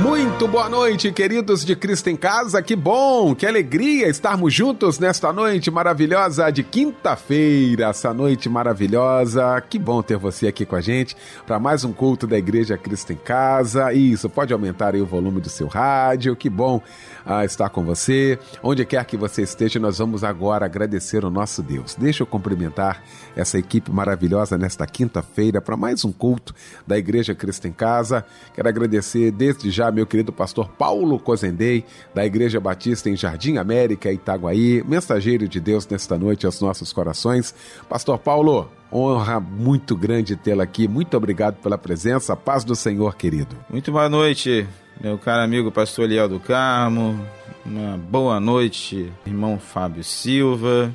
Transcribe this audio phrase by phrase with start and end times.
[0.00, 2.62] Muito boa noite, queridos de Cristo em Casa.
[2.62, 7.86] Que bom, que alegria estarmos juntos nesta noite maravilhosa de quinta-feira.
[7.86, 9.60] Essa noite maravilhosa.
[9.68, 13.12] Que bom ter você aqui com a gente para mais um culto da Igreja Cristo
[13.12, 13.92] em Casa.
[13.92, 16.36] Isso, pode aumentar aí o volume do seu rádio.
[16.36, 16.80] Que bom
[17.26, 18.38] ah, estar com você.
[18.62, 21.96] Onde quer que você esteja, nós vamos agora agradecer o nosso Deus.
[21.96, 23.02] Deixa eu cumprimentar
[23.34, 26.54] essa equipe maravilhosa nesta quinta-feira para mais um culto
[26.86, 28.24] da Igreja Cristo em Casa.
[28.54, 31.84] Quero agradecer desde já meu querido pastor Paulo Cozendei,
[32.14, 37.54] da Igreja Batista em Jardim América, Itaguaí, mensageiro de Deus nesta noite aos nossos corações.
[37.88, 40.88] Pastor Paulo, honra muito grande tê-lo aqui.
[40.88, 42.36] Muito obrigado pela presença.
[42.36, 43.56] Paz do Senhor, querido.
[43.70, 44.66] Muito boa noite,
[45.00, 47.18] meu caro amigo pastor Eliel do Carmo.
[47.64, 50.94] Uma boa noite, irmão Fábio Silva,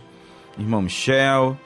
[0.58, 1.58] irmão Michel.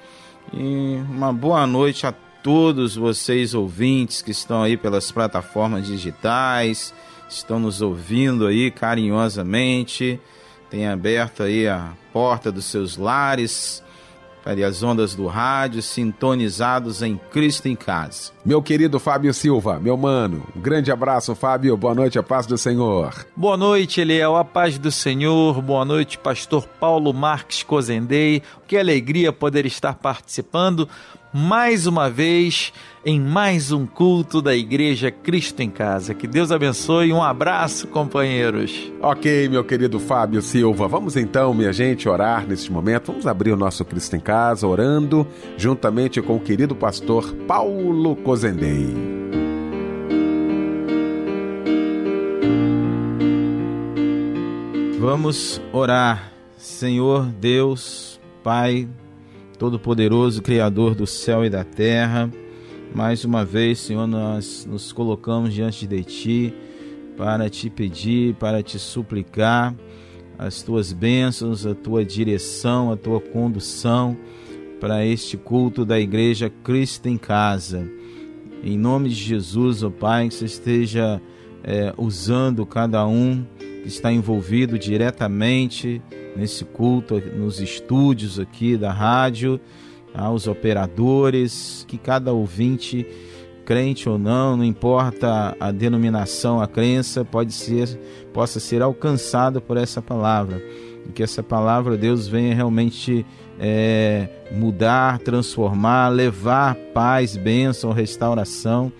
[0.53, 2.13] E uma boa noite a
[2.43, 6.93] todos vocês ouvintes que estão aí pelas plataformas digitais,
[7.29, 10.19] estão nos ouvindo aí carinhosamente,
[10.69, 13.83] tem aberto aí a porta dos seus lares
[14.47, 18.31] para as ondas do rádio, sintonizados em Cristo em Casa.
[18.45, 22.57] Meu querido Fábio Silva, meu mano, um grande abraço, Fábio, boa noite, a paz do
[22.57, 23.25] Senhor.
[23.35, 29.33] Boa noite, Eliel, a paz do Senhor, boa noite, pastor Paulo Marques Cozendei, que alegria
[29.33, 30.87] poder estar participando
[31.33, 32.71] mais uma vez
[33.07, 36.13] em mais um culto da Igreja Cristo em Casa.
[36.13, 37.13] Que Deus abençoe.
[37.13, 38.91] Um abraço, companheiros.
[39.01, 40.89] Ok, meu querido Fábio Silva.
[40.89, 43.13] Vamos então, minha gente, orar neste momento.
[43.13, 48.93] Vamos abrir o nosso Cristo em Casa orando juntamente com o querido pastor Paulo Cozendei.
[54.99, 56.33] Vamos orar.
[56.57, 58.85] Senhor Deus, Pai
[59.57, 62.29] Todo-Poderoso, Criador do céu e da terra,
[62.93, 66.53] mais uma vez, Senhor, nós nos colocamos diante de Ti
[67.15, 69.75] para te pedir, para te suplicar
[70.37, 74.15] as tuas bênçãos, a tua direção, a tua condução
[74.79, 77.89] para este culto da Igreja Cristo em Casa.
[78.63, 81.21] Em nome de Jesus, ó Pai, que você esteja
[81.63, 83.43] é, usando cada um
[83.81, 86.01] que está envolvido diretamente
[86.35, 89.59] nesse culto, nos estúdios aqui da rádio,
[90.13, 93.05] aos operadores, que cada ouvinte,
[93.65, 97.87] crente ou não, não importa a denominação, a crença, pode ser,
[98.33, 100.61] possa ser alcançado por essa palavra.
[101.07, 103.25] E que essa palavra, Deus, venha realmente
[103.59, 108.91] é, mudar, transformar, levar paz, bênção, restauração,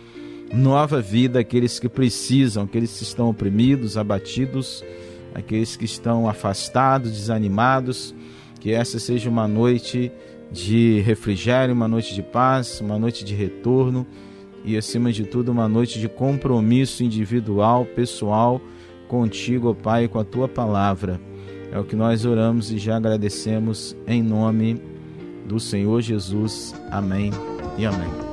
[0.53, 4.83] nova vida àqueles que precisam, aqueles que estão oprimidos, abatidos
[5.37, 8.13] aqueles que estão afastados, desanimados,
[8.59, 10.11] que essa seja uma noite
[10.51, 14.05] de refrigério, uma noite de paz, uma noite de retorno
[14.63, 18.61] e, acima de tudo, uma noite de compromisso individual, pessoal,
[19.07, 21.19] contigo, ó Pai, com a tua palavra.
[21.71, 24.81] É o que nós oramos e já agradecemos em nome
[25.45, 26.73] do Senhor Jesus.
[26.91, 27.31] Amém
[27.77, 28.26] e amém.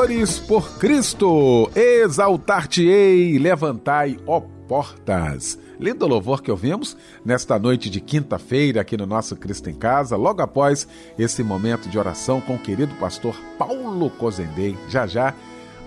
[0.00, 5.58] Vencedores por Cristo, exaltar-te-ei, levantai, ó portas.
[5.78, 10.40] Lindo louvor que ouvimos nesta noite de quinta-feira aqui no nosso Cristo em Casa, logo
[10.40, 10.88] após
[11.18, 14.74] esse momento de oração com o querido pastor Paulo Cozendei.
[14.88, 15.34] Já já,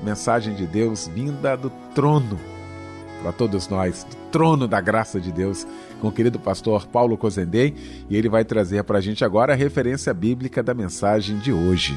[0.03, 2.39] mensagem de Deus vinda do trono
[3.19, 5.65] para todos nós, do trono da graça de Deus,
[5.99, 7.73] com o querido pastor Paulo Cozendei,
[8.07, 11.95] e ele vai trazer para a gente agora a referência bíblica da mensagem de hoje.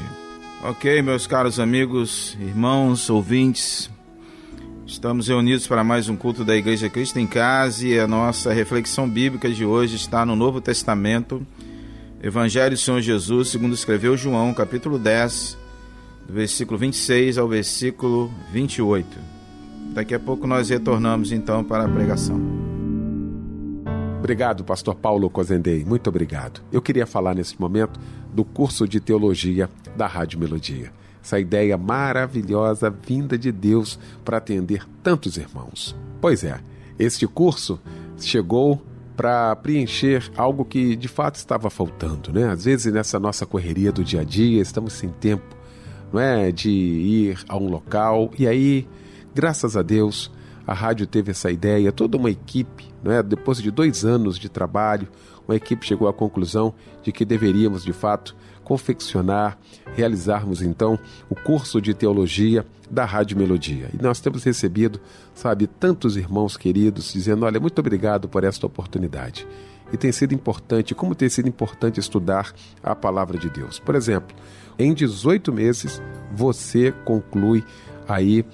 [0.63, 3.91] Ok, meus caros amigos, irmãos, ouvintes,
[4.87, 9.07] estamos reunidos para mais um culto da Igreja Cristo em Casa e a nossa reflexão
[9.07, 11.45] bíblica de hoje está no Novo Testamento,
[12.23, 15.55] Evangelho do Senhor Jesus, segundo escreveu João, capítulo 10,
[16.25, 19.07] do versículo 26 ao versículo 28.
[19.93, 22.66] Daqui a pouco nós retornamos então para a pregação.
[24.27, 25.85] Obrigado, pastor Paulo Cozendei.
[25.85, 26.59] Muito obrigado.
[26.69, 27.97] Eu queria falar nesse momento
[28.33, 30.91] do curso de teologia da Rádio Melodia.
[31.23, 35.95] Essa ideia maravilhosa vinda de Deus para atender tantos irmãos.
[36.19, 36.59] Pois é,
[36.99, 37.79] este curso
[38.19, 38.85] chegou
[39.15, 42.49] para preencher algo que de fato estava faltando, né?
[42.49, 45.55] Às vezes nessa nossa correria do dia a dia, estamos sem tempo,
[46.11, 48.85] não é, de ir a um local e aí
[49.37, 50.31] Graças a Deus,
[50.65, 53.23] a rádio teve essa ideia, toda uma equipe, não é?
[53.23, 55.07] depois de dois anos de trabalho,
[55.47, 59.57] uma equipe chegou à conclusão de que deveríamos, de fato, confeccionar,
[59.95, 60.99] realizarmos então
[61.29, 63.89] o curso de teologia da Rádio Melodia.
[63.93, 64.99] E nós temos recebido,
[65.33, 69.47] sabe, tantos irmãos queridos dizendo: olha, muito obrigado por esta oportunidade.
[69.93, 73.79] E tem sido importante, como tem sido importante estudar a palavra de Deus.
[73.79, 74.35] Por exemplo,
[74.77, 76.01] em 18 meses
[76.33, 77.63] você conclui
[78.05, 78.45] aí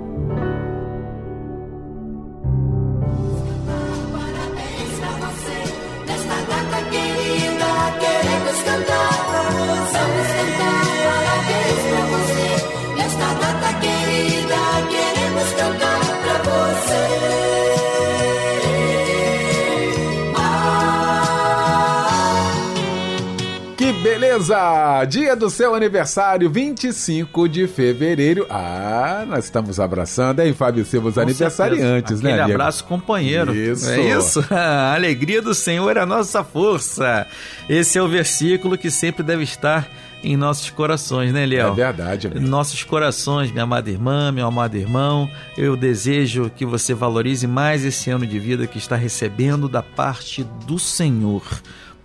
[24.37, 25.05] beleza?
[25.05, 28.45] Dia do seu aniversário, 25 de fevereiro.
[28.49, 32.33] Ah, nós estamos abraçando, hein, Fábio Silva, os aniversariantes, né?
[32.33, 33.55] Aquele abraço, companheiro.
[33.55, 33.89] Isso.
[33.89, 34.45] É isso?
[34.51, 37.25] A alegria do Senhor é a nossa força.
[37.67, 39.89] Esse é o versículo que sempre deve estar
[40.23, 41.71] em nossos corações, né, Léo?
[41.71, 42.27] É verdade.
[42.27, 42.45] Amigo.
[42.45, 48.09] Nossos corações, minha amada irmã, meu amado irmão, eu desejo que você valorize mais esse
[48.09, 51.43] ano de vida que está recebendo da parte do Senhor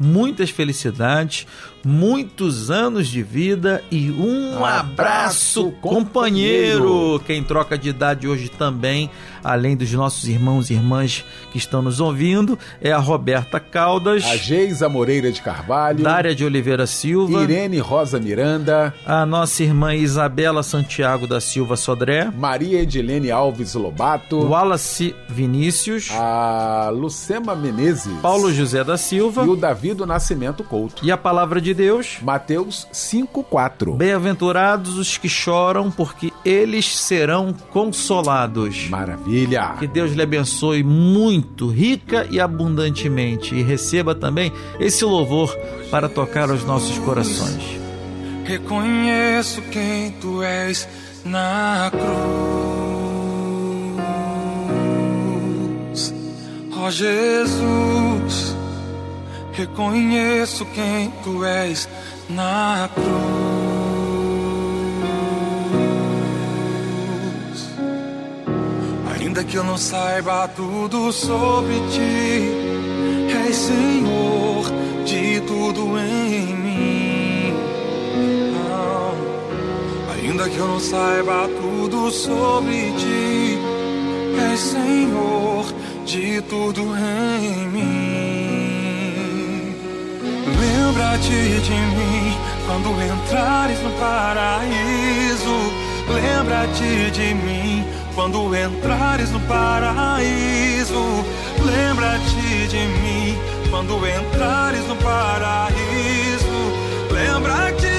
[0.02, 1.46] muitas felicidades,
[1.84, 6.84] muitos anos de vida e um abraço, companheiro.
[6.84, 7.22] companheiro.
[7.26, 9.10] Quem troca de idade hoje também,
[9.42, 14.36] além dos nossos irmãos e irmãs que estão nos ouvindo, é a Roberta Caldas, a
[14.36, 20.62] Geisa Moreira de Carvalho, Dária de Oliveira Silva, Irene Rosa Miranda, a nossa irmã Isabela
[20.62, 28.84] Santiago da Silva Sodré, Maria Edilene Alves Lobato, Wallace Vinícius, a Lucema Menezes, Paulo José
[28.84, 29.44] da Silva.
[29.44, 31.04] E o Davi do Nascimento Couto.
[31.04, 33.94] E a palavra de Deus, Mateus 5:4.
[33.94, 38.88] Bem-aventurados os que choram, porque eles serão consolados.
[38.88, 39.74] Maravilha.
[39.78, 45.54] Que Deus lhe abençoe muito, rica e abundantemente e receba também esse louvor
[45.90, 47.80] para tocar os nossos corações.
[48.44, 50.88] Reconheço quem tu és
[51.24, 52.52] na cruz.
[56.76, 58.51] Ó oh, Jesus,
[59.52, 61.88] reconheço quem tu és
[62.28, 63.12] na cruz.
[69.14, 72.50] Ainda que eu não saiba tudo sobre ti,
[73.46, 74.64] és Senhor
[75.04, 77.54] de tudo em mim.
[78.52, 79.14] Não.
[80.14, 83.58] Ainda que eu não saiba tudo sobre ti,
[84.50, 85.66] és Senhor
[86.06, 88.01] de tudo em mim.
[90.62, 95.56] Lembra-te de mim quando entrares no paraíso.
[96.08, 101.24] Lembra-te de mim quando entrares no paraíso.
[101.64, 103.36] Lembra-te de mim
[103.70, 106.56] quando entrares no paraíso.
[107.10, 107.92] Lembra-te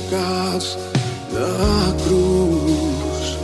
[0.00, 0.78] pecados
[1.32, 3.38] na cruz.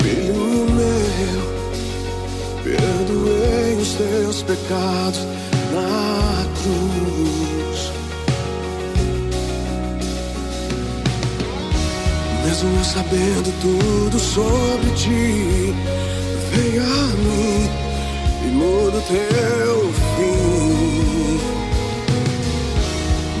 [0.00, 1.42] Filho meu,
[2.62, 5.20] perdoei os teus pecados
[5.72, 7.92] na cruz.
[12.44, 15.74] Mesmo eu sabendo tudo sobre ti,
[16.52, 17.70] vem a mim
[18.46, 20.03] e muda o teu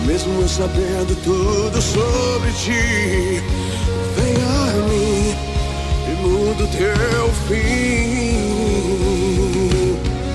[0.04, 3.42] Mesmo sabendo tudo sobre ti,
[4.14, 5.34] vem a mim
[6.06, 8.74] e muda o teu fim.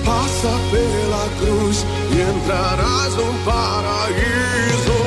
[0.04, 4.98] Passa pela cruz e entrarás no paraíso.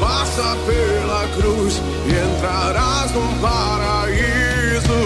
[0.00, 5.00] Passa pela cruz e entrarás no paraíso.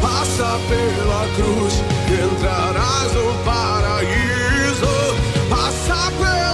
[0.00, 1.74] Passa pela cruz
[2.08, 4.94] e entrarás no paraíso.
[5.50, 6.51] Passa pela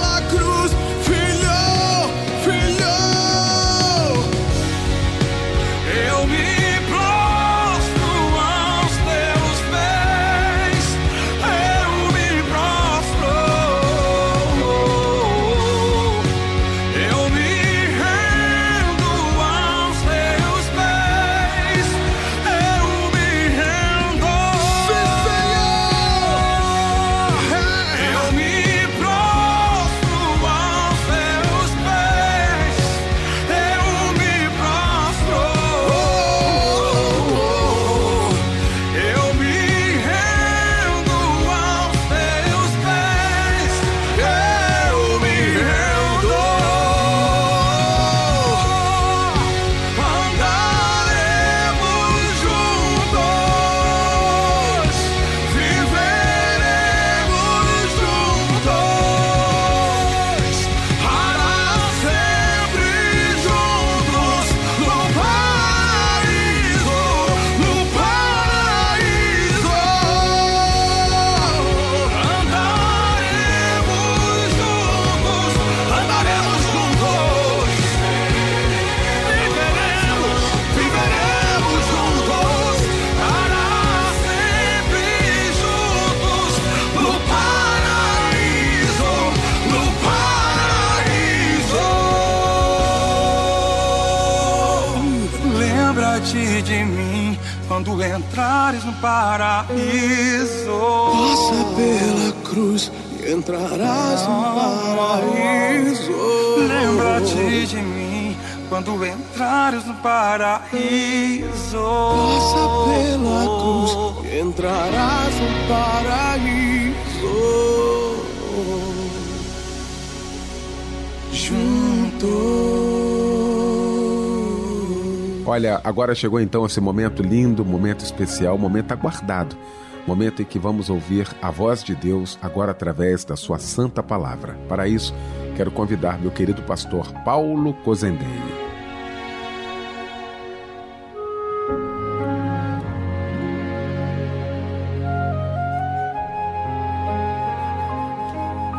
[125.49, 129.57] Olha, agora chegou então esse momento lindo, momento especial, momento aguardado.
[130.05, 134.55] Momento em que vamos ouvir a voz de Deus agora através da sua santa palavra.
[134.67, 135.11] Para isso,
[135.57, 138.27] quero convidar meu querido pastor Paulo Cozendei.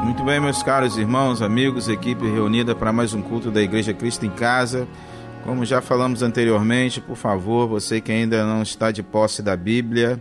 [0.05, 4.25] Muito bem, meus caros irmãos, amigos, equipe reunida para mais um culto da Igreja Cristo
[4.25, 4.87] em Casa.
[5.45, 10.21] Como já falamos anteriormente, por favor, você que ainda não está de posse da Bíblia,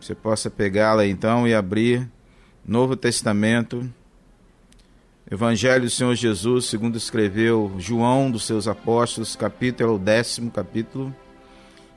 [0.00, 2.08] você possa pegá-la então e abrir
[2.64, 3.88] Novo Testamento,
[5.30, 11.14] Evangelho do Senhor Jesus, segundo escreveu João dos seus apóstolos, capítulo, é décimo capítulo.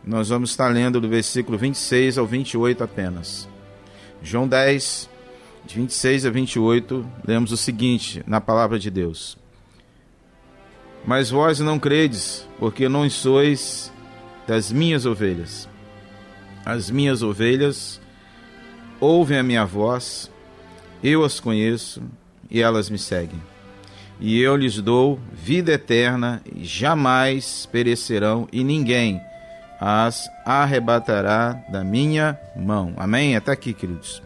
[0.03, 3.47] Nós vamos estar lendo do versículo 26 ao 28 apenas.
[4.21, 5.09] João 10,
[5.63, 9.40] de 26 a 28, lemos o seguinte na palavra de Deus.
[11.05, 13.91] Mas vós não credes, porque não sois
[14.47, 15.67] das minhas ovelhas.
[16.65, 17.99] As minhas ovelhas
[18.99, 20.29] ouvem a minha voz,
[21.03, 22.03] eu as conheço
[22.49, 23.41] e elas me seguem.
[24.19, 29.19] E eu lhes dou vida eterna, e jamais perecerão, e ninguém
[29.79, 32.93] as arrebatará da minha mão.
[32.97, 33.35] Amém?
[33.35, 34.21] Até aqui, queridos.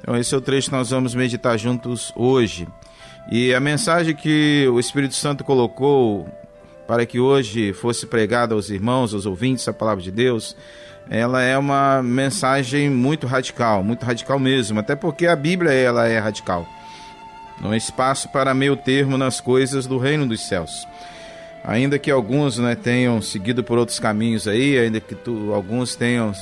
[0.00, 2.68] Então, esse é o trecho que nós vamos meditar juntos hoje.
[3.30, 6.28] E a mensagem que o Espírito Santo colocou
[6.86, 10.56] para que hoje fosse pregada aos irmãos, aos ouvintes, a palavra de Deus,
[11.08, 16.18] ela é uma mensagem muito radical, muito radical mesmo, até porque a Bíblia ela é
[16.18, 16.66] radical.
[17.60, 20.86] Não há espaço para meio termo nas coisas do reino dos céus.
[21.64, 26.32] Ainda que alguns né, tenham seguido por outros caminhos aí, ainda que tu, alguns tenham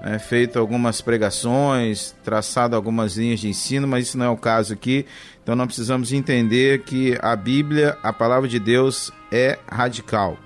[0.00, 4.72] né, feito algumas pregações, traçado algumas linhas de ensino, mas isso não é o caso
[4.72, 5.06] aqui.
[5.48, 10.36] Então nós precisamos entender que a Bíblia, a palavra de Deus, é radical.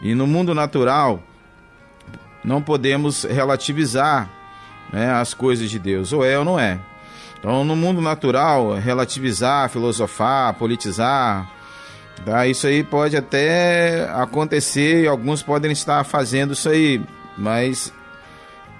[0.00, 1.20] E no mundo natural,
[2.44, 4.30] não podemos relativizar
[4.92, 6.78] né, as coisas de Deus, ou é ou não é.
[7.36, 11.50] Então, no mundo natural, relativizar, filosofar, politizar,
[12.24, 12.46] tá?
[12.46, 17.02] isso aí pode até acontecer e alguns podem estar fazendo isso aí,
[17.36, 17.92] mas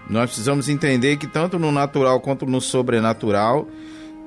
[0.08, 3.66] nós precisamos entender que tanto no natural quanto no sobrenatural,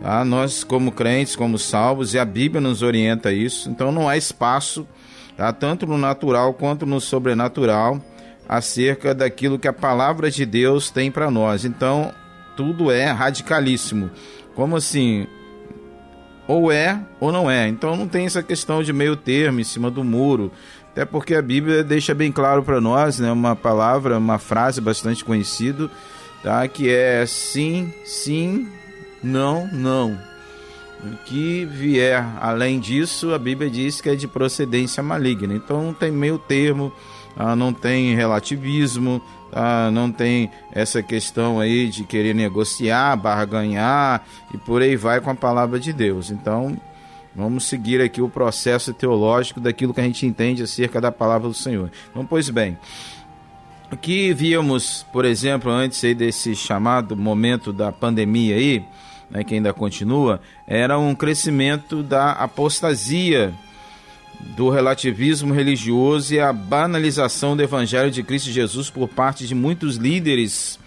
[0.02, 0.24] tá?
[0.26, 4.88] nós como crentes, como salvos, e a Bíblia nos orienta isso, então não há espaço,
[5.36, 5.52] tá?
[5.52, 8.02] tanto no natural quanto no sobrenatural,
[8.48, 11.66] acerca daquilo que a palavra de Deus tem para nós.
[11.66, 12.14] Então,
[12.56, 14.10] tudo é radicalíssimo.
[14.56, 15.28] Como assim?
[16.48, 17.68] Ou é ou não é.
[17.68, 20.52] Então não tem essa questão de meio termo em cima do muro.
[20.92, 25.24] Até porque a Bíblia deixa bem claro para nós, né, uma palavra, uma frase bastante
[25.24, 25.92] conhecida,
[26.42, 28.68] tá, que é sim, sim,
[29.24, 30.18] não, não.
[31.04, 35.54] O que vier além disso, a Bíblia diz que é de procedência maligna.
[35.54, 36.92] Então não tem meio termo,
[37.36, 39.22] ah, não tem relativismo,
[39.54, 45.30] ah, não tem essa questão aí de querer negociar, barganhar e por aí vai com
[45.30, 46.32] a palavra de Deus.
[46.32, 46.78] Então
[47.38, 51.54] Vamos seguir aqui o processo teológico daquilo que a gente entende acerca da palavra do
[51.54, 51.92] Senhor.
[52.10, 52.76] Então, pois bem,
[53.92, 58.84] o que víamos, por exemplo, antes aí desse chamado momento da pandemia aí,
[59.30, 63.54] né, que ainda continua, era um crescimento da apostasia
[64.56, 69.96] do relativismo religioso e a banalização do evangelho de Cristo Jesus por parte de muitos
[69.96, 70.80] líderes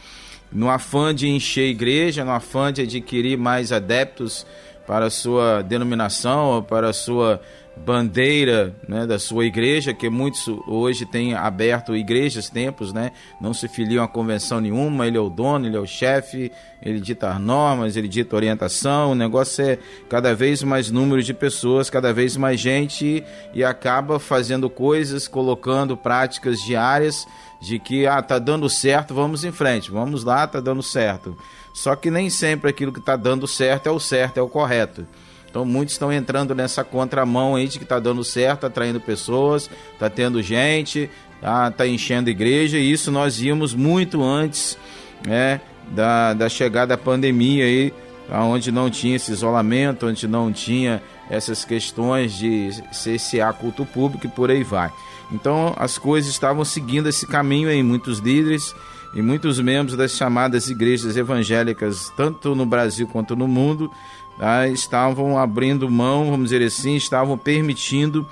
[0.53, 4.47] no afã de encher igreja, no afã de adquirir mais adeptos
[4.87, 7.41] para a sua denominação, para a sua
[7.85, 13.69] bandeira né, da sua igreja, que muitos hoje têm aberto igrejas, templos, né, não se
[13.69, 17.41] filiam a convenção nenhuma, ele é o dono, ele é o chefe, ele dita as
[17.41, 22.37] normas, ele dita orientação, o negócio é cada vez mais número de pessoas, cada vez
[22.37, 27.27] mais gente e acaba fazendo coisas, colocando práticas diárias
[27.61, 31.37] de que ah, tá dando certo, vamos em frente, vamos lá, tá dando certo.
[31.75, 35.07] Só que nem sempre aquilo que está dando certo é o certo, é o correto.
[35.51, 40.09] Então muitos estão entrando nessa contramão aí de que está dando certo, atraindo pessoas, está
[40.09, 41.11] tendo gente,
[41.41, 44.79] tá, tá enchendo igreja, e isso nós íamos muito antes
[45.27, 45.61] né,
[45.91, 47.93] da, da chegada da pandemia aí,
[48.33, 54.31] onde não tinha esse isolamento, onde não tinha essas questões de cessear culto público e
[54.31, 54.91] por aí vai.
[55.33, 58.75] Então as coisas estavam seguindo esse caminho aí, muitos líderes
[59.15, 63.91] e muitos membros das chamadas igrejas evangélicas, tanto no Brasil quanto no mundo,
[64.41, 68.27] tá, estavam abrindo mão, vamos dizer assim, estavam permitindo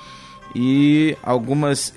[0.55, 1.93] e algumas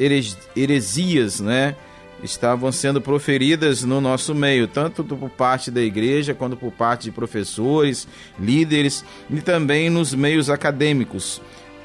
[0.53, 1.77] heresias, né?
[2.21, 7.11] Estavam sendo proferidas no nosso meio, tanto por parte da igreja quanto por parte de
[7.11, 8.05] professores,
[8.37, 11.41] líderes e também nos meios acadêmicos,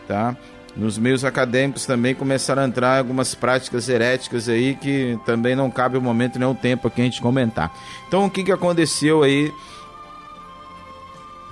[0.09, 0.37] tá?
[0.77, 5.97] nos meios acadêmicos também começaram a entrar algumas práticas heréticas aí que também não cabe
[5.97, 7.75] o momento nem o tempo aqui a gente comentar.
[8.07, 9.51] Então o que, que aconteceu aí?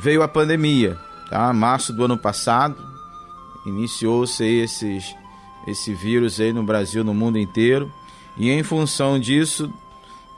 [0.04, 0.98] Veio a pandemia,
[1.30, 1.50] tá?
[1.54, 2.76] Março do ano passado,
[3.64, 5.16] iniciou-se esses,
[5.66, 7.90] esse vírus aí no Brasil, no mundo inteiro,
[8.36, 9.72] e em função disso,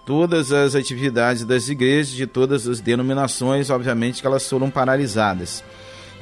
[0.04, 5.64] todas as atividades das igrejas, de todas as denominações, obviamente que elas foram paralisadas.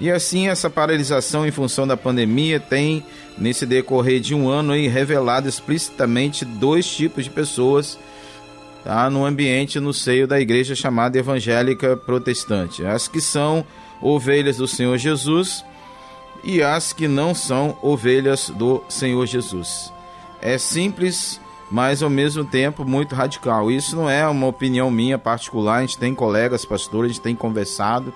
[0.00, 3.04] E assim, essa paralisação em função da pandemia tem,
[3.36, 7.98] nesse decorrer de um ano, aí, revelado explicitamente dois tipos de pessoas
[8.84, 13.64] tá, no ambiente, no seio da igreja chamada evangélica protestante: as que são
[14.00, 15.64] ovelhas do Senhor Jesus
[16.44, 19.92] e as que não são ovelhas do Senhor Jesus.
[20.40, 23.70] É simples, mas ao mesmo tempo muito radical.
[23.70, 27.34] Isso não é uma opinião minha particular, a gente tem colegas pastores, a gente tem
[27.34, 28.12] conversado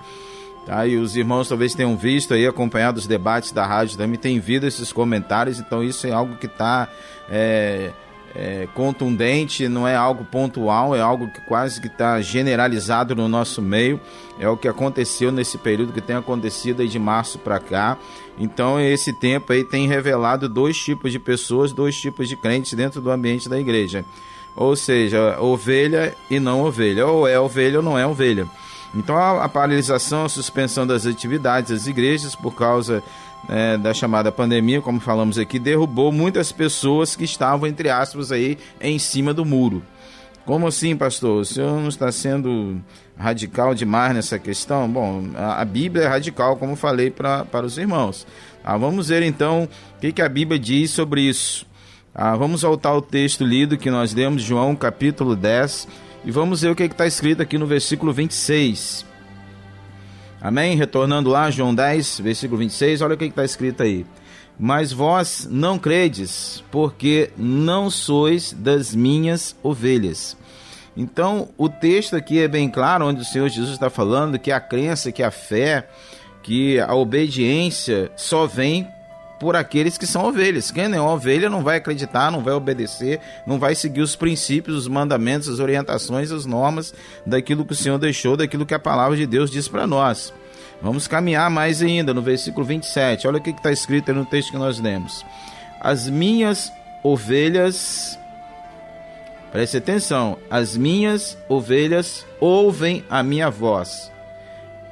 [0.69, 0.85] Tá?
[0.85, 4.67] E os irmãos talvez tenham visto aí, acompanhado os debates da rádio também, tem vindo
[4.67, 6.87] esses comentários, então isso é algo que está
[7.27, 7.91] é,
[8.35, 13.61] é, contundente, não é algo pontual, é algo que quase que está generalizado no nosso
[13.61, 13.99] meio.
[14.39, 17.97] É o que aconteceu nesse período que tem acontecido aí de março para cá.
[18.37, 23.01] Então esse tempo aí tem revelado dois tipos de pessoas, dois tipos de crentes dentro
[23.01, 24.05] do ambiente da igreja.
[24.55, 28.47] Ou seja, ovelha e não ovelha, ou é ovelha ou não é ovelha.
[28.93, 33.03] Então a, paralisação, a suspensão das atividades das igrejas por causa
[33.47, 38.57] é, da chamada pandemia, como falamos aqui, derrubou muitas pessoas que estavam, entre aspas, aí
[38.81, 39.81] em cima do muro.
[40.45, 41.41] Como assim, pastor?
[41.41, 42.81] O senhor não está sendo
[43.15, 44.89] radical demais nessa questão?
[44.89, 48.25] Bom, a, Bíblia é radical, como falei pra, para os irmãos.
[48.63, 51.67] Ah, vamos ver então o que, que a Bíblia diz sobre isso.
[52.15, 55.87] Ah, vamos voltar ao texto lido que nós demos, João capítulo 10,
[56.25, 59.08] e vamos ver o que está escrito aqui no versículo 26.
[60.41, 60.77] Amém?
[60.77, 64.05] Retornando lá, João 10, versículo 26, olha o que está escrito aí.
[64.57, 70.37] Mas vós não credes, porque não sois das minhas ovelhas.
[70.95, 74.59] Então, o texto aqui é bem claro, onde o Senhor Jesus está falando que a
[74.59, 75.89] crença, que a fé,
[76.41, 78.87] que a obediência só vem
[79.39, 80.69] por aqueles que são ovelhas.
[80.69, 84.75] Quem não é ovelha não vai acreditar, não vai obedecer, não vai seguir os princípios,
[84.75, 86.93] os mandamentos, as orientações, as normas
[87.25, 90.33] daquilo que o Senhor deixou, daquilo que a palavra de Deus diz para nós.
[90.81, 93.27] Vamos caminhar mais ainda no versículo 27.
[93.27, 95.25] Olha o que está escrito no texto que nós lemos.
[95.79, 96.71] As minhas
[97.03, 98.19] ovelhas,
[99.51, 104.11] preste atenção, as minhas ovelhas ouvem a minha voz.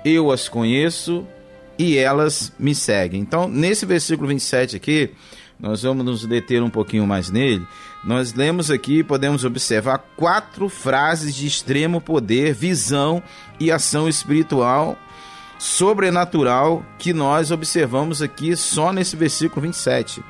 [0.04, 1.28] Eu as conheço
[1.78, 3.22] e elas me seguem.
[3.22, 5.12] Então, nesse versículo 27 aqui,
[5.60, 7.66] nós vamos nos deter um pouquinho mais nele.
[8.04, 13.22] Nós lemos aqui, podemos observar quatro frases de extremo poder, visão
[13.60, 14.98] e ação espiritual
[15.60, 20.24] sobrenatural que nós observamos aqui só nesse versículo 27.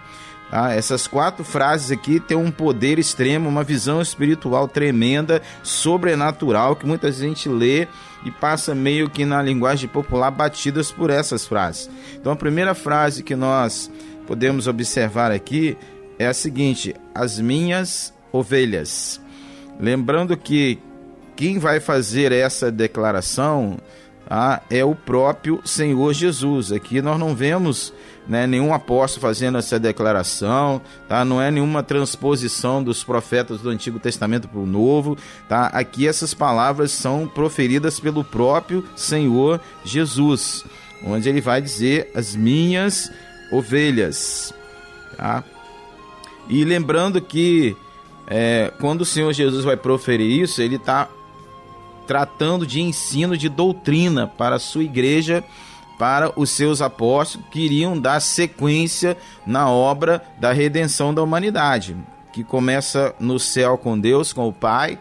[0.51, 6.85] Ah, essas quatro frases aqui têm um poder extremo, uma visão espiritual tremenda, sobrenatural, que
[6.85, 7.87] muita gente lê
[8.23, 11.89] e passa meio que na linguagem popular batidas por essas frases.
[12.15, 13.91] Então a primeira frase que nós
[14.25, 15.77] podemos observar aqui
[16.17, 19.19] é a seguinte: as minhas ovelhas.
[19.79, 20.79] Lembrando que
[21.35, 23.77] quem vai fazer essa declaração
[24.29, 26.71] ah, é o próprio Senhor Jesus.
[26.71, 27.93] Aqui nós não vemos
[28.27, 31.23] né, nenhum apóstolo fazendo essa declaração, tá?
[31.23, 35.17] não é nenhuma transposição dos profetas do Antigo Testamento para o Novo.
[35.47, 35.67] Tá?
[35.67, 40.65] Aqui essas palavras são proferidas pelo próprio Senhor Jesus,
[41.03, 43.11] onde ele vai dizer: As minhas
[43.51, 44.53] ovelhas.
[45.15, 45.43] Tá?
[46.49, 47.75] E lembrando que
[48.27, 51.09] é, quando o Senhor Jesus vai proferir isso, ele está
[52.05, 55.43] tratando de ensino de doutrina para a sua igreja,
[55.97, 61.95] para os seus apóstolos que iriam dar sequência na obra da redenção da humanidade,
[62.31, 64.99] que começa no céu com Deus, com o Pai,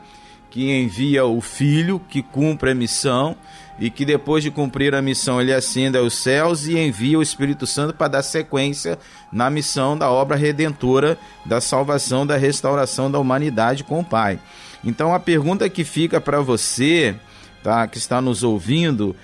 [0.51, 3.37] que envia o Filho, que cumpre a missão
[3.79, 7.67] e que depois de cumprir a missão ele ascende aos céus e envia o Espírito
[7.67, 8.99] Santo para dar sequência
[9.31, 14.39] na missão da obra redentora da salvação, da restauração da humanidade com o Pai.
[14.83, 17.15] Então a pergunta que fica para você,
[17.63, 19.15] tá, que está nos ouvindo,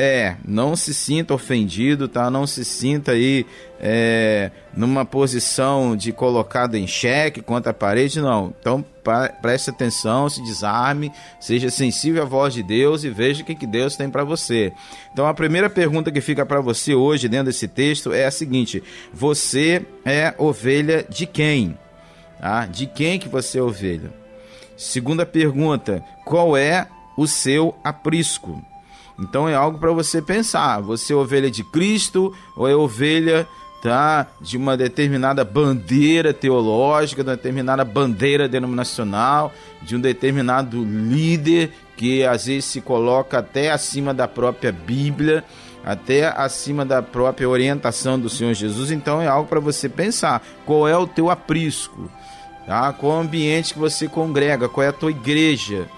[0.00, 2.30] é, não se sinta ofendido, tá?
[2.30, 3.44] Não se sinta aí
[3.78, 8.54] é, numa posição de colocado em xeque contra a parede, não.
[8.58, 8.82] Então
[9.42, 13.66] preste atenção, se desarme, seja sensível à voz de Deus e veja o que, que
[13.66, 14.72] Deus tem para você.
[15.12, 18.82] Então a primeira pergunta que fica para você hoje dentro desse texto é a seguinte:
[19.12, 21.78] você é ovelha de quem?
[22.40, 22.64] Tá?
[22.64, 24.10] De quem que você é ovelha?
[24.78, 28.64] Segunda pergunta: qual é o seu aprisco?
[29.20, 30.80] Então é algo para você pensar.
[30.80, 33.46] Você é ovelha de Cristo ou é ovelha
[33.82, 39.52] tá, de uma determinada bandeira teológica, de uma determinada bandeira denominacional,
[39.82, 45.44] de um determinado líder que às vezes se coloca até acima da própria Bíblia,
[45.84, 48.90] até acima da própria orientação do Senhor Jesus.
[48.90, 50.42] Então é algo para você pensar.
[50.64, 52.10] Qual é o teu aprisco?
[52.66, 52.92] Tá?
[52.92, 54.68] Qual o ambiente que você congrega?
[54.68, 55.88] Qual é a tua igreja?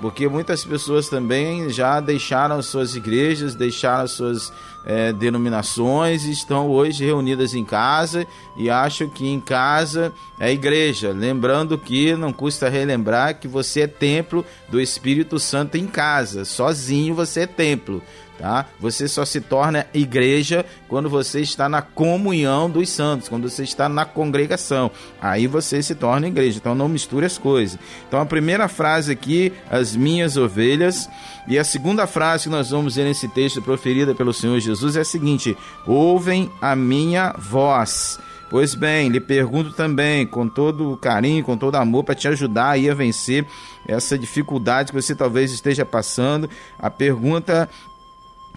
[0.00, 4.52] Porque muitas pessoas também já deixaram suas igrejas, deixaram suas
[4.84, 8.26] é, denominações estão hoje reunidas em casa
[8.56, 11.10] e acham que em casa é igreja.
[11.10, 17.14] Lembrando que não custa relembrar que você é templo do Espírito Santo em casa, sozinho
[17.14, 18.02] você é templo
[18.38, 18.66] tá?
[18.80, 23.88] Você só se torna igreja quando você está na comunhão dos santos, quando você está
[23.88, 24.90] na congregação.
[25.20, 26.58] Aí você se torna igreja.
[26.58, 27.78] Então não misture as coisas.
[28.08, 31.08] Então a primeira frase aqui, as minhas ovelhas,
[31.46, 35.00] e a segunda frase que nós vamos ver nesse texto proferida pelo Senhor Jesus é
[35.00, 38.18] a seguinte: ouvem a minha voz.
[38.50, 42.88] Pois bem, lhe pergunto também, com todo carinho, com todo amor, para te ajudar aí
[42.88, 43.44] a vencer
[43.86, 46.48] essa dificuldade que você talvez esteja passando.
[46.78, 47.68] A pergunta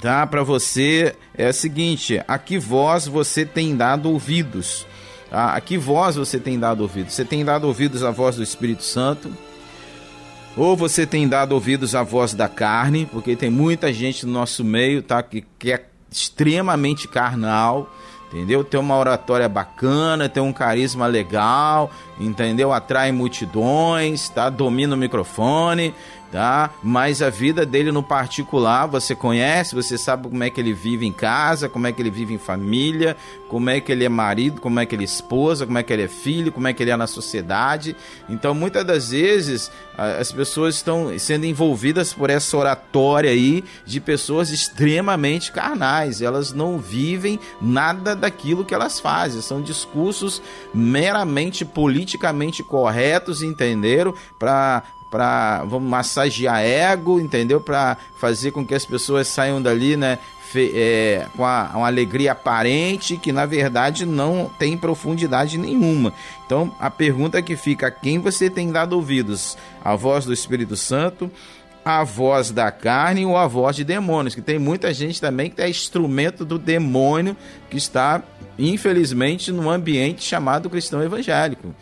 [0.01, 4.85] tá para você é a seguinte: a que voz você tem dado ouvidos?
[5.29, 5.53] Tá?
[5.53, 7.13] A que voz você tem dado ouvidos?
[7.13, 9.31] Você tem dado ouvidos à voz do Espírito Santo?
[10.55, 13.05] Ou você tem dado ouvidos à voz da carne?
[13.05, 15.21] Porque tem muita gente no nosso meio, tá?
[15.21, 17.91] Que, que é extremamente carnal
[18.31, 18.63] entendeu?
[18.63, 22.73] Tem uma oratória bacana, tem um carisma legal, entendeu?
[22.73, 24.49] Atrai multidões, tá?
[24.49, 25.93] Domina o microfone,
[26.31, 26.71] tá?
[26.83, 31.05] Mas a vida dele no particular, você conhece, você sabe como é que ele vive
[31.05, 33.15] em casa, como é que ele vive em família,
[33.47, 35.93] como é que ele é marido, como é que ele é esposa, como é que
[35.93, 37.95] ele é filho, como é que ele é na sociedade.
[38.29, 44.51] Então, muitas das vezes, as pessoas estão sendo envolvidas por essa oratória aí de pessoas
[44.51, 46.21] extremamente carnais.
[46.21, 49.41] Elas não vivem nada daquilo que elas fazem.
[49.41, 50.41] São discursos
[50.73, 54.13] meramente politicamente corretos, entenderam?
[54.37, 57.61] Para para vamos massagear ego, entendeu?
[57.61, 60.19] Para fazer com que as pessoas saiam dali, né,
[60.51, 66.13] fe, é, com a, uma alegria aparente que na verdade não tem profundidade nenhuma.
[66.45, 69.57] Então a pergunta que fica: quem você tem dado ouvidos?
[69.83, 71.31] A voz do Espírito Santo?
[71.87, 75.61] a voz da carne ou a voz de demônios, que tem muita gente também que
[75.61, 77.33] é instrumento do demônio
[77.69, 78.21] que está,
[78.59, 81.73] infelizmente, no ambiente chamado cristão evangélico.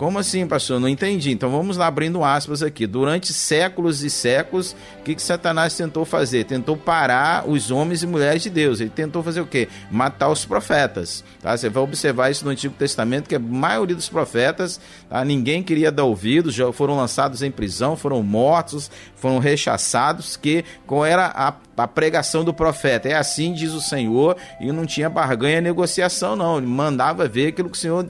[0.00, 0.80] Como assim, pastor?
[0.80, 1.30] Não entendi.
[1.30, 2.86] Então vamos lá abrindo aspas aqui.
[2.86, 6.44] Durante séculos e séculos, o que, que Satanás tentou fazer?
[6.44, 8.80] Tentou parar os homens e mulheres de Deus.
[8.80, 9.68] Ele tentou fazer o quê?
[9.90, 11.22] Matar os profetas.
[11.42, 11.54] Tá?
[11.54, 15.22] Você vai observar isso no Antigo Testamento, que a maioria dos profetas, tá?
[15.22, 21.04] ninguém queria dar ouvidos, já foram lançados em prisão, foram mortos, foram rechaçados, que qual
[21.04, 23.06] era a, a pregação do profeta?
[23.06, 26.56] É assim diz o Senhor, e não tinha barganha negociação, não.
[26.56, 28.06] Ele mandava ver aquilo que o Senhor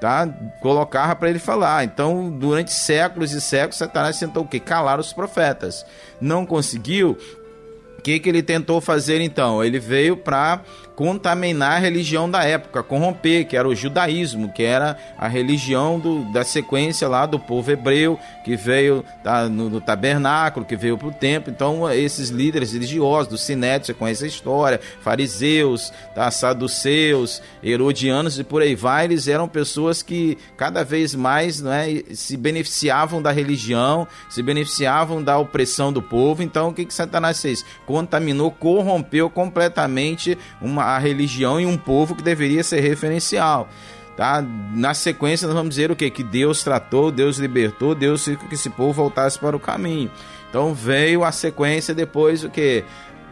[0.00, 0.28] tá?
[0.60, 1.84] Colocava para ele falar.
[1.84, 4.60] Então, durante séculos e séculos, Satanás tentou o quê?
[4.60, 5.84] Calar os profetas.
[6.20, 7.16] Não conseguiu.
[7.98, 9.62] O que, que ele tentou fazer então?
[9.62, 10.62] Ele veio para
[10.98, 16.24] contaminar a religião da época, corromper, que era o judaísmo, que era a religião do,
[16.32, 19.04] da sequência lá do povo hebreu, que veio
[19.48, 21.52] no, no, tabernáculo, que veio para o templo.
[21.54, 28.42] Então, esses líderes religiosos do Sinédrio, você conhece a história, fariseus, tá, saduceus, herodianos e
[28.42, 34.04] por aí vai, eles eram pessoas que cada vez mais né, se beneficiavam da religião,
[34.28, 36.42] se beneficiavam da opressão do povo.
[36.42, 37.64] Então, o que, que Satanás fez?
[37.86, 43.68] Contaminou, corrompeu completamente uma a religião e um povo que deveria ser referencial.
[44.16, 44.44] Tá?
[44.74, 46.10] Na sequência, nós vamos dizer o que?
[46.10, 50.10] Que Deus tratou, Deus libertou, Deus fez que esse povo voltasse para o caminho.
[50.50, 52.84] Então veio a sequência depois o que?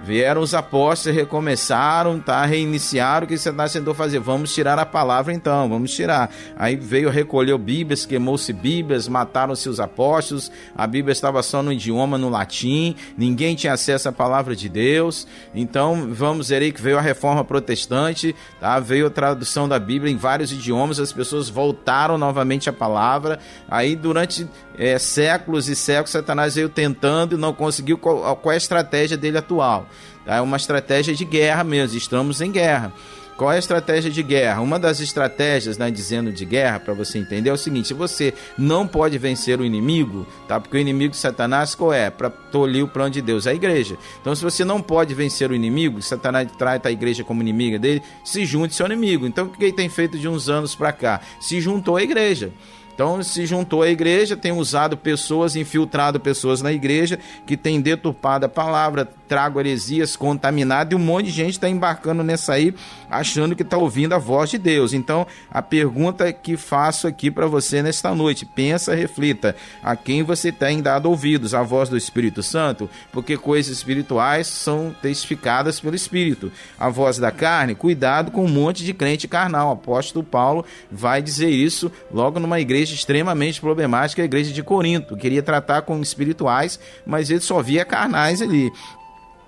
[0.05, 2.45] Vieram os apóstolos, recomeçaram, tá?
[2.47, 3.25] Reiniciaram.
[3.25, 4.21] O que Satanás tentou fazer?
[4.21, 6.31] Vamos tirar a palavra então, vamos tirar.
[6.57, 10.51] Aí veio, recolheu Bíblias, queimou-se Bíblias, mataram-se os apóstolos.
[10.77, 12.95] A Bíblia estava só no idioma, no latim.
[13.19, 15.27] Ninguém tinha acesso à palavra de Deus.
[15.55, 18.79] Então, vamos ver aí que veio a reforma protestante, tá?
[18.79, 21.01] Veio a tradução da Bíblia em vários idiomas.
[21.01, 23.41] As pessoas voltaram novamente à palavra.
[23.69, 24.47] Aí, durante
[24.79, 27.99] é, séculos e séculos, Satanás veio tentando e não conseguiu.
[27.99, 29.87] Qual, qual é a estratégia dele atual?
[30.27, 32.93] É uma estratégia de guerra mesmo, estamos em guerra.
[33.37, 34.63] Qual é a estratégia de guerra?
[34.63, 38.87] Uma das estratégias, né, dizendo de guerra, para você entender, é o seguinte: você não
[38.87, 40.59] pode vencer o inimigo, tá?
[40.59, 42.09] Porque o inimigo de Satanás qual é?
[42.09, 43.99] Para tolir o plano de Deus, é a igreja.
[44.23, 48.03] Então, se você não pode vencer o inimigo, Satanás trata a igreja como inimiga dele,
[48.25, 49.27] se junte seu inimigo.
[49.27, 51.21] Então, o que ele tem feito de uns anos para cá?
[51.39, 52.53] Se juntou à igreja.
[52.97, 58.47] Então se juntou à igreja, tem usado pessoas, infiltrado pessoas na igreja que tem deturpado
[58.47, 62.75] a palavra, trago heresias, contaminado, e um monte de gente está embarcando nessa aí,
[63.11, 64.93] achando que está ouvindo a voz de Deus.
[64.93, 70.51] Então, a pergunta que faço aqui para você nesta noite, pensa, reflita, a quem você
[70.51, 71.55] tem dado ouvidos?
[71.55, 72.89] A voz do Espírito Santo?
[73.13, 76.51] Porque coisas espirituais são testificadas pelo Espírito.
[76.79, 79.69] A voz da carne, cuidado com um monte de crente carnal.
[79.69, 85.17] O apóstolo Paulo vai dizer isso logo numa igreja extremamente problemática, a igreja de Corinto.
[85.17, 88.71] Queria tratar com espirituais, mas ele só via carnais ali.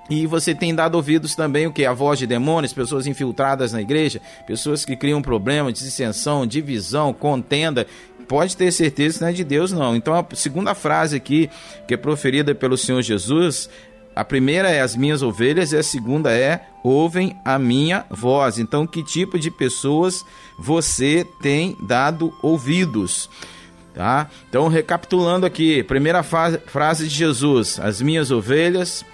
[0.08, 1.84] E você tem dado ouvidos também o que?
[1.84, 7.86] A voz de demônios, pessoas infiltradas na igreja, pessoas que criam problemas, dissensão, divisão, contenda.
[8.26, 9.94] Pode ter certeza que não é de Deus, não.
[9.94, 11.50] Então a segunda frase aqui,
[11.86, 13.68] que é proferida pelo Senhor Jesus,
[14.18, 18.58] a primeira é as minhas ovelhas e a segunda é ouvem a minha voz.
[18.58, 20.24] Então, que tipo de pessoas
[20.58, 23.30] você tem dado ouvidos?
[23.94, 24.28] Tá?
[24.48, 29.04] Então, recapitulando aqui, primeira frase de Jesus: as minhas ovelhas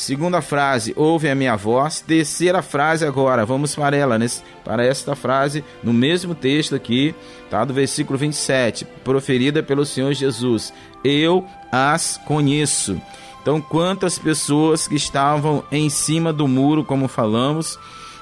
[0.00, 2.00] Segunda frase, ouve a minha voz.
[2.00, 4.18] Terceira frase agora, vamos para ela,
[4.64, 7.14] para esta frase, no mesmo texto aqui,
[7.50, 7.66] tá?
[7.66, 10.72] Do versículo 27, proferida pelo Senhor Jesus.
[11.04, 12.98] Eu as conheço.
[13.42, 17.78] Então, quantas pessoas que estavam em cima do muro, como falamos,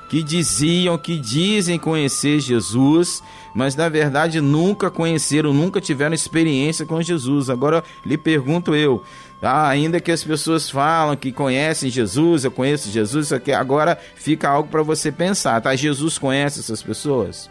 [0.09, 3.23] que diziam, que dizem conhecer Jesus,
[3.55, 7.51] mas na verdade nunca conheceram, nunca tiveram experiência com Jesus.
[7.51, 9.03] Agora lhe pergunto eu,
[9.41, 13.99] ah, ainda que as pessoas falam que conhecem Jesus, eu conheço Jesus, isso aqui agora
[14.17, 15.75] fica algo para você pensar, tá?
[15.77, 17.49] Jesus conhece essas pessoas?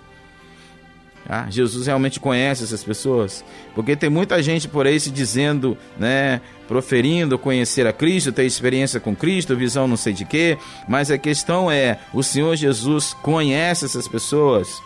[1.30, 3.43] Ah, Jesus realmente conhece essas pessoas?
[3.76, 9.00] Porque tem muita gente por aí se dizendo, né, proferindo conhecer a Cristo, ter experiência
[9.00, 13.86] com Cristo, visão não sei de quê, mas a questão é, o Senhor Jesus conhece
[13.86, 14.82] essas pessoas?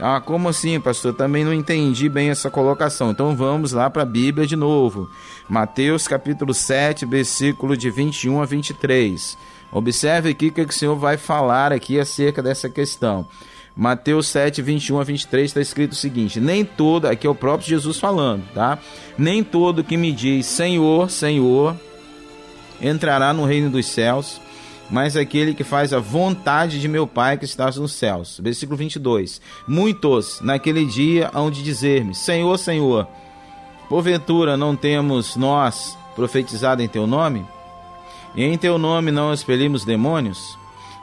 [0.00, 1.12] Ah, como assim, pastor?
[1.12, 3.10] Também não entendi bem essa colocação.
[3.10, 5.10] Então vamos lá para a Bíblia de novo.
[5.48, 9.36] Mateus capítulo 7, versículo de 21 a 23.
[9.72, 13.26] Observe aqui o que o Senhor vai falar aqui acerca dessa questão.
[13.76, 17.68] Mateus 7, 21 a 23 está escrito o seguinte: Nem todo, aqui é o próprio
[17.68, 18.78] Jesus falando, tá?
[19.16, 21.76] Nem todo que me diz Senhor, Senhor,
[22.80, 24.40] entrará no reino dos céus
[24.90, 28.40] mas aquele que faz a vontade de meu Pai que está nos céus.
[28.42, 29.40] Versículo 22.
[29.66, 33.06] Muitos naquele dia hão de dizer-me: Senhor, Senhor,
[33.88, 37.46] porventura não temos nós profetizado em teu nome?
[38.34, 40.56] E em teu nome não expelimos demônios?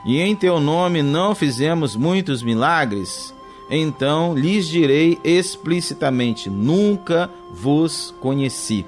[0.04, 3.34] E em teu nome não fizemos muitos milagres?
[3.70, 8.84] Então lhes direi explicitamente: Nunca vos conheci.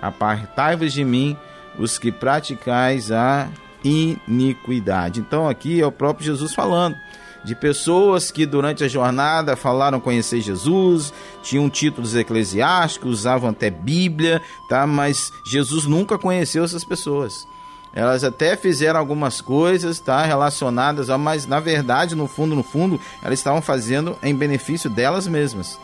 [0.00, 1.36] Apartai-vos de mim,
[1.78, 3.48] os que praticais a
[3.88, 5.20] iniquidade.
[5.20, 6.96] Então aqui é o próprio Jesus falando
[7.44, 14.42] de pessoas que durante a jornada falaram conhecer Jesus, tinham títulos eclesiásticos, usavam até Bíblia,
[14.68, 14.86] tá?
[14.86, 17.46] Mas Jesus nunca conheceu essas pessoas.
[17.92, 23.38] Elas até fizeram algumas coisas, tá, relacionadas, mas na verdade, no fundo, no fundo, elas
[23.38, 25.78] estavam fazendo em benefício delas mesmas.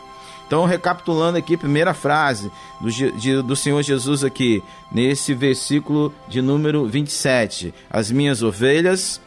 [0.47, 6.85] Então, recapitulando aqui, primeira frase do, de, do Senhor Jesus aqui, nesse versículo de número
[6.87, 7.73] 27.
[7.89, 9.19] As minhas ovelhas.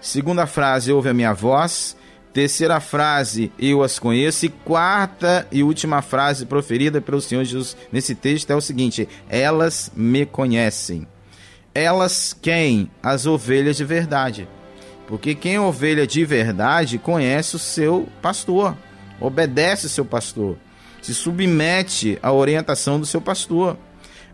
[0.00, 1.96] Segunda frase, ouve a minha voz.
[2.32, 4.46] Terceira frase, eu as conheço.
[4.46, 9.92] E quarta e última frase proferida pelo Senhor Jesus nesse texto é o seguinte: elas
[9.94, 11.06] me conhecem.
[11.72, 12.90] Elas quem?
[13.00, 14.48] As ovelhas de verdade.
[15.06, 18.76] Porque quem é ovelha de verdade conhece o seu pastor,
[19.20, 20.56] obedece o seu pastor
[21.04, 23.76] se submete à orientação do seu pastor.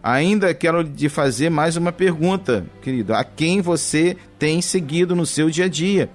[0.00, 5.50] Ainda quero lhe fazer mais uma pergunta, querido: a quem você tem seguido no seu
[5.50, 6.08] dia a dia?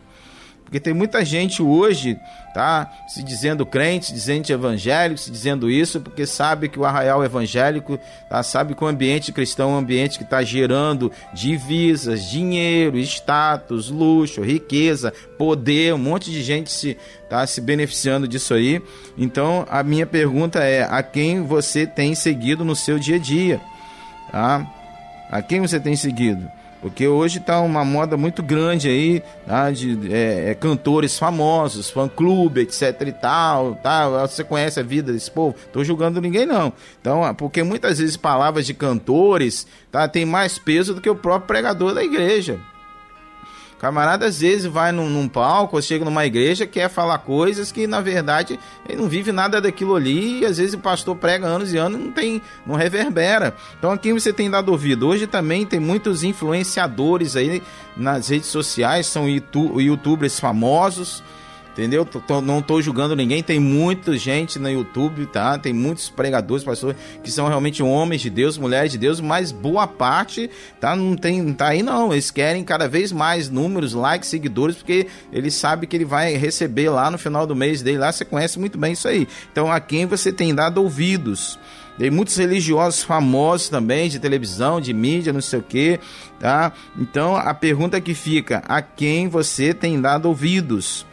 [0.66, 2.20] Porque tem muita gente hoje,
[2.54, 2.92] tá?
[3.08, 8.00] Se dizendo crente, se dizendo evangélico, se dizendo isso, porque sabe que o arraial evangélico,
[8.28, 8.42] tá?
[8.42, 14.42] Sabe que o ambiente cristão é um ambiente que está gerando divisas, dinheiro, status, luxo,
[14.42, 16.98] riqueza, poder, um monte de gente se
[17.30, 18.82] tá se beneficiando disso aí.
[19.16, 23.62] Então, a minha pergunta é: a quem você tem seguido no seu dia a dia?
[24.32, 24.66] Tá?
[25.30, 26.55] A quem você tem seguido?
[26.86, 29.72] Porque hoje está uma moda muito grande aí, tá?
[29.72, 34.08] de é, é, cantores famosos, fã-clube, etc e tal, tá?
[34.28, 35.56] Você conhece a vida desse povo?
[35.74, 36.72] Tô julgando ninguém não.
[37.02, 40.08] Então, porque muitas vezes palavras de cantores, tá?
[40.08, 42.60] Tem mais peso do que o próprio pregador da igreja.
[43.80, 47.86] Camarada às vezes vai num, num palco, ou chega numa igreja, quer falar coisas que
[47.86, 51.74] na verdade ele não vive nada daquilo ali, e às vezes o pastor prega anos
[51.74, 53.54] e anos não tem, não reverbera.
[53.78, 55.08] Então a quem você tem dado ouvido?
[55.08, 57.62] Hoje também tem muitos influenciadores aí
[57.98, 61.22] nas redes sociais, são youtubers famosos,
[61.76, 62.06] Entendeu?
[62.06, 65.58] Tô, não estou julgando ninguém, tem muita gente no YouTube, tá?
[65.60, 69.86] Tem muitos pregadores, pastores que são realmente homens de Deus, mulheres de Deus, mas boa
[69.86, 70.50] parte,
[70.80, 70.96] tá?
[70.96, 72.14] Não tem, não tá aí não.
[72.14, 76.90] Eles querem cada vez mais números, likes, seguidores, porque ele sabe que ele vai receber
[76.90, 79.28] lá no final do mês dele, lá você conhece muito bem isso aí.
[79.52, 81.60] Então, a quem você tem dado ouvidos?
[81.98, 86.00] Tem muitos religiosos famosos também, de televisão, de mídia, não sei o que,
[86.40, 86.72] tá?
[86.98, 91.06] Então, a pergunta que fica, a quem você tem dado ouvidos?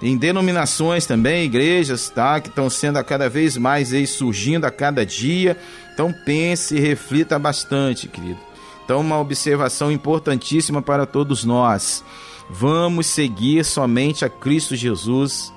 [0.00, 2.40] Tem denominações também, igrejas, tá?
[2.40, 5.58] Que estão sendo a cada vez mais aí surgindo a cada dia.
[5.92, 8.40] Então pense e reflita bastante, querido.
[8.82, 12.02] Então, uma observação importantíssima para todos nós.
[12.48, 15.52] Vamos seguir somente a Cristo Jesus.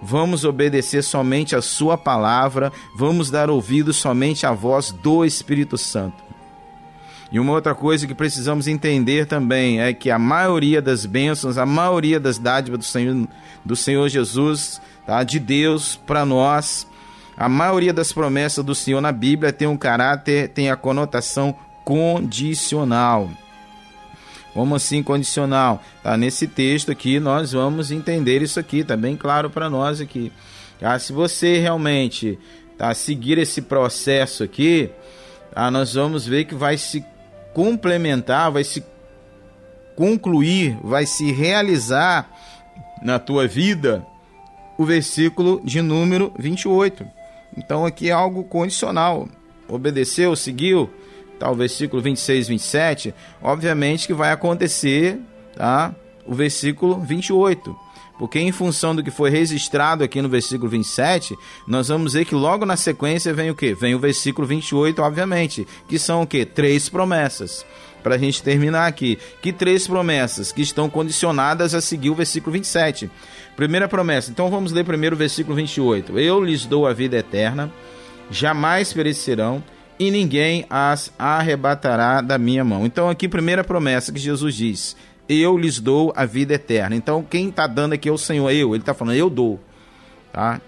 [0.00, 2.72] Vamos obedecer somente a Sua palavra.
[2.96, 6.28] Vamos dar ouvido somente à voz do Espírito Santo.
[7.30, 11.66] E uma outra coisa que precisamos entender também é que a maioria das bênçãos, a
[11.66, 13.28] maioria das dádivas do Senhor,
[13.68, 15.22] do Senhor Jesus, tá?
[15.22, 16.86] de Deus para nós,
[17.36, 21.54] a maioria das promessas do Senhor na Bíblia tem um caráter, tem a conotação
[21.84, 23.30] condicional.
[24.54, 25.82] Como assim condicional?
[26.02, 30.32] Tá nesse texto aqui, nós vamos entender isso aqui, tá bem claro para nós aqui.
[30.80, 30.98] Tá?
[30.98, 32.38] Se você realmente
[32.78, 34.90] tá, seguir esse processo aqui,
[35.54, 37.04] tá, nós vamos ver que vai se
[37.52, 38.82] complementar, vai se
[39.94, 42.30] concluir, vai se realizar
[43.02, 44.06] na tua vida
[44.76, 47.04] o versículo de número 28.
[47.56, 49.28] Então aqui é algo condicional.
[49.68, 50.88] Obedeceu, seguiu,
[51.38, 55.18] tá, o versículo 26, 27, obviamente que vai acontecer,
[55.56, 55.94] tá?
[56.24, 57.76] O versículo 28.
[58.18, 61.36] Porque em função do que foi registrado aqui no versículo 27,
[61.66, 63.74] nós vamos ver que logo na sequência vem o que?
[63.74, 66.44] Vem o versículo 28, obviamente, que são o que?
[66.44, 67.64] Três promessas.
[68.02, 72.52] Para a gente terminar aqui, que três promessas que estão condicionadas a seguir o versículo
[72.52, 73.10] 27.
[73.56, 76.18] Primeira promessa, então vamos ler primeiro o versículo 28.
[76.18, 77.72] Eu lhes dou a vida eterna,
[78.30, 79.62] jamais perecerão,
[79.98, 82.86] e ninguém as arrebatará da minha mão.
[82.86, 84.96] Então, aqui, primeira promessa que Jesus diz:
[85.28, 86.94] Eu lhes dou a vida eterna.
[86.94, 88.74] Então, quem está dando aqui é o Senhor, eu.
[88.74, 89.58] Ele está falando, eu dou.
[90.32, 90.60] Tá?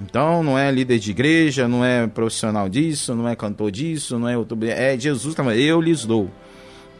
[0.00, 4.28] Então, não é líder de igreja, não é profissional disso, não é cantor disso, não
[4.28, 4.58] é outro.
[4.64, 6.30] É Jesus, tá falando, eu lhes dou.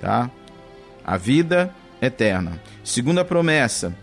[0.05, 0.31] Tá?
[1.03, 2.61] A vida eterna.
[2.85, 3.97] Segunda promessa,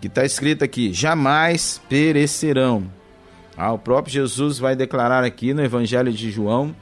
[0.00, 2.90] que está escrita aqui: jamais perecerão.
[3.54, 6.74] Ah, o próprio Jesus vai declarar aqui no Evangelho de João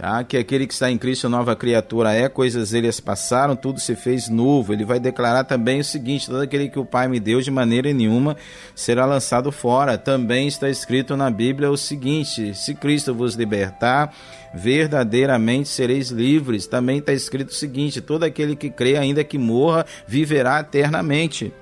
[0.00, 0.24] tá?
[0.24, 4.28] que aquele que está em Cristo nova criatura é, coisas eles passaram, tudo se fez
[4.28, 4.72] novo.
[4.72, 7.92] Ele vai declarar também o seguinte: todo aquele que o Pai me deu de maneira
[7.92, 8.36] nenhuma
[8.74, 9.98] será lançado fora.
[9.98, 14.14] Também está escrito na Bíblia o seguinte: se Cristo vos libertar,
[14.54, 16.66] verdadeiramente sereis livres.
[16.66, 21.52] Também está escrito o seguinte: todo aquele que crê, ainda que morra, viverá eternamente.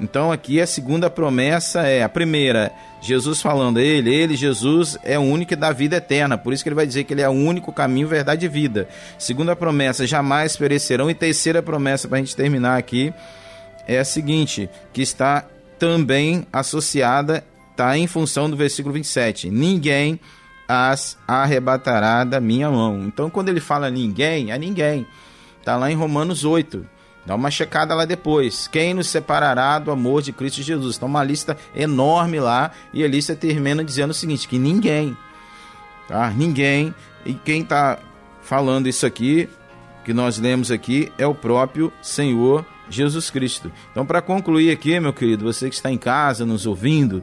[0.00, 5.22] Então aqui a segunda promessa é a primeira, Jesus falando ele, ele Jesus é o
[5.22, 7.72] único dá vida eterna, por isso que ele vai dizer que ele é o único
[7.72, 8.88] caminho, verdade e vida.
[9.18, 13.12] Segunda promessa, jamais perecerão e terceira promessa para a gente terminar aqui
[13.86, 15.44] é a seguinte, que está
[15.78, 19.50] também associada, está em função do versículo 27.
[19.50, 20.20] Ninguém
[20.68, 23.02] as arrebatará da minha mão.
[23.04, 25.06] Então quando ele fala ninguém, é ninguém.
[25.58, 26.86] Está lá em Romanos 8.
[27.24, 28.66] Dá uma checada lá depois.
[28.66, 30.96] Quem nos separará do amor de Cristo Jesus?
[30.96, 32.72] Então, uma lista enorme lá.
[32.92, 35.16] E a lista termina dizendo o seguinte: que ninguém,
[36.08, 36.30] tá?
[36.30, 36.94] Ninguém.
[37.24, 37.98] E quem está
[38.42, 39.48] falando isso aqui,
[40.04, 43.70] que nós lemos aqui, é o próprio Senhor Jesus Cristo.
[43.92, 47.22] Então, para concluir aqui, meu querido, você que está em casa nos ouvindo,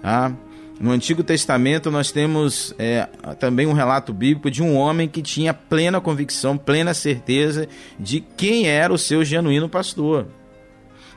[0.00, 0.32] tá?
[0.80, 3.08] No Antigo Testamento, nós temos é,
[3.38, 7.68] também um relato bíblico de um homem que tinha plena convicção, plena certeza
[7.98, 10.26] de quem era o seu genuíno pastor.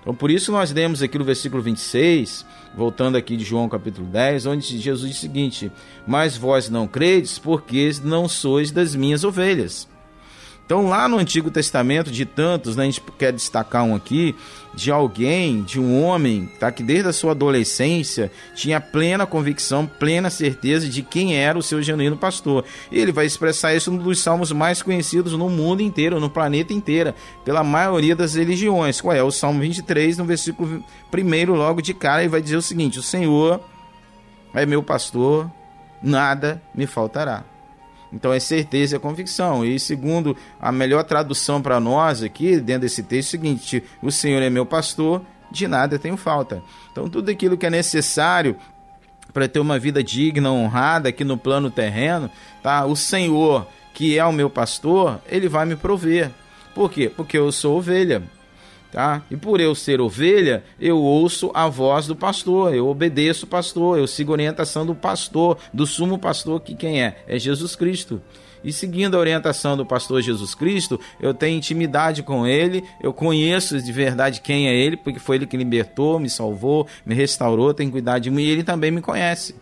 [0.01, 2.45] Então, por isso, nós lemos aqui no versículo 26,
[2.77, 5.71] voltando aqui de João capítulo 10, onde Jesus diz o seguinte:
[6.05, 9.87] Mas vós não credes, porque não sois das minhas ovelhas.
[10.65, 14.35] Então, lá no Antigo Testamento, de tantos, né, a gente quer destacar um aqui,
[14.73, 20.27] de alguém, de um homem, tá, que desde a sua adolescência tinha plena convicção, plena
[20.31, 22.65] certeza de quem era o seu genuíno pastor.
[22.91, 26.73] E ele vai expressar isso num dos salmos mais conhecidos no mundo inteiro, no planeta
[26.73, 27.13] inteiro,
[27.45, 28.99] pela maioria das religiões.
[28.99, 29.21] Qual é?
[29.21, 33.03] O Salmo 23, no versículo 1, logo de cara, ele vai dizer o seguinte: O
[33.03, 33.61] Senhor
[34.51, 35.49] é meu pastor,
[36.01, 37.54] nada me faltará.
[38.15, 39.65] Então é certeza e é convicção.
[39.65, 44.09] E segundo a melhor tradução para nós aqui, dentro desse texto, é o seguinte: o
[44.09, 46.63] Senhor é meu pastor, de nada tenho falta.
[46.91, 48.55] Então tudo aquilo que é necessário
[49.33, 52.31] para ter uma vida digna, honrada aqui no plano terreno,
[52.63, 52.85] tá?
[52.85, 56.31] O Senhor, que é o meu pastor, ele vai me prover.
[56.73, 57.11] Por quê?
[57.13, 58.23] Porque eu sou ovelha.
[58.95, 59.23] Tá?
[59.29, 63.99] E por eu ser ovelha, eu ouço a voz do pastor, eu obedeço o pastor,
[63.99, 67.17] eu sigo a orientação do pastor, do sumo pastor, que quem é?
[67.27, 68.21] É Jesus Cristo.
[68.63, 73.81] E seguindo a orientação do pastor Jesus Cristo, eu tenho intimidade com ele, eu conheço
[73.81, 77.91] de verdade quem é ele, porque foi ele que libertou, me salvou, me restaurou, tem
[77.91, 79.55] cuidado de mim e ele também me conhece.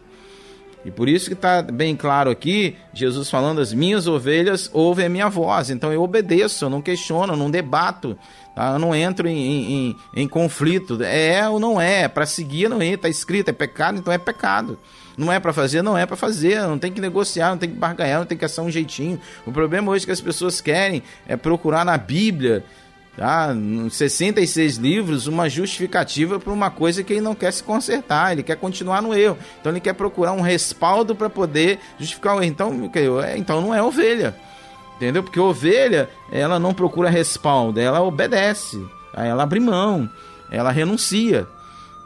[0.86, 5.10] E por isso que está bem claro aqui, Jesus falando, as minhas ovelhas ouvem a
[5.10, 8.18] minha voz, então eu obedeço, eu não questiono, eu não debato,
[8.56, 8.74] Tá?
[8.74, 11.02] Eu não entro em, em, em conflito.
[11.04, 12.08] É ou não é?
[12.08, 12.90] Para seguir não é.
[12.90, 14.78] Está escrito, é pecado, então é pecado.
[15.18, 16.62] Não é para fazer, não é para fazer.
[16.62, 19.20] Não tem que negociar, não tem que barganhar, não tem que achar um jeitinho.
[19.46, 22.64] O problema hoje é que as pessoas querem é procurar na Bíblia,
[23.18, 23.56] tá?
[23.90, 28.58] 66 livros, uma justificativa para uma coisa que ele não quer se consertar, ele quer
[28.58, 29.38] continuar no erro.
[29.60, 32.52] Então ele quer procurar um respaldo para poder justificar o erro.
[32.52, 32.92] Então,
[33.24, 34.36] é, então não é ovelha.
[34.96, 35.24] Entendeu?
[35.24, 38.82] Porque ovelha, ela não procura respaldo, ela obedece,
[39.14, 40.10] ela abre mão,
[40.50, 41.48] ela renuncia.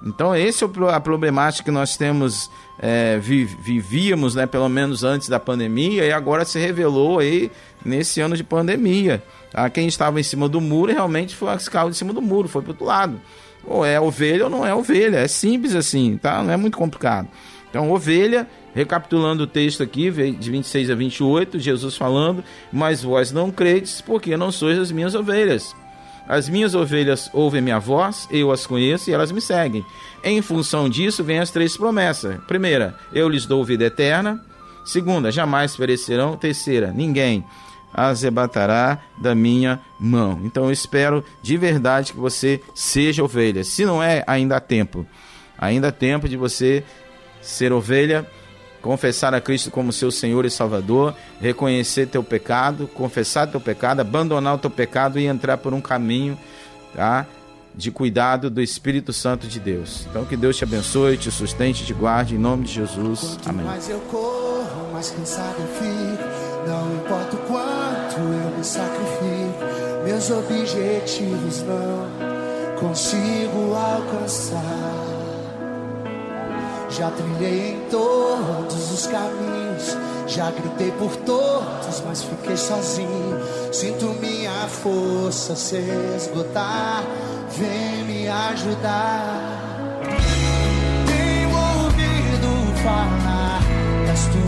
[0.04, 2.50] Então, esse é a problemática que nós temos,
[2.80, 7.52] é, vivíamos, né, pelo menos antes da pandemia, e agora se revelou aí
[7.84, 9.24] nesse ano de pandemia.
[9.58, 9.72] Tá?
[9.72, 12.74] Quem estava em cima do muro realmente foi caiu em cima do muro, foi para
[12.74, 13.20] outro lado.
[13.66, 15.18] Ou é ovelha ou não é ovelha.
[15.18, 16.44] É simples assim, tá?
[16.44, 17.28] Não é muito complicado.
[17.68, 23.50] Então, ovelha, recapitulando o texto aqui, de 26 a 28, Jesus falando: Mas vós não
[23.50, 25.76] credes, porque não sois as minhas ovelhas.
[26.28, 29.84] As minhas ovelhas ouvem minha voz, eu as conheço e elas me seguem.
[30.24, 32.38] Em função disso, vêm as três promessas.
[32.48, 34.40] Primeira, eu lhes dou vida eterna.
[34.86, 36.38] Segunda, jamais perecerão.
[36.38, 37.44] Terceira, ninguém
[37.98, 40.40] as arrebatará da minha mão.
[40.44, 43.64] Então eu espero de verdade que você seja ovelha.
[43.64, 45.04] Se não é, ainda há tempo.
[45.58, 46.84] Ainda há tempo de você
[47.42, 48.26] ser ovelha
[48.88, 54.56] confessar a Cristo como seu Senhor e Salvador, reconhecer teu pecado, confessar teu pecado, abandonar
[54.56, 56.38] o teu pecado e entrar por um caminho,
[56.96, 57.26] tá?
[57.76, 60.08] De cuidado do Espírito Santo de Deus.
[60.10, 63.38] Então que Deus te abençoe, te sustente, te guarde em nome de Jesus.
[63.46, 63.66] Amém.
[68.68, 69.64] Sacrifico,
[70.04, 72.08] meus objetivos não
[72.80, 74.62] consigo alcançar.
[76.90, 79.98] Já trilhei em todos os caminhos,
[80.28, 83.40] já gritei por todos, mas fiquei sozinho.
[83.72, 85.78] Sinto minha força se
[86.16, 87.04] esgotar,
[87.52, 89.62] vem me ajudar.
[91.06, 93.62] Tenho ouvido falar
[94.08, 94.47] das tuas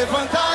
[0.00, 0.49] Levantarei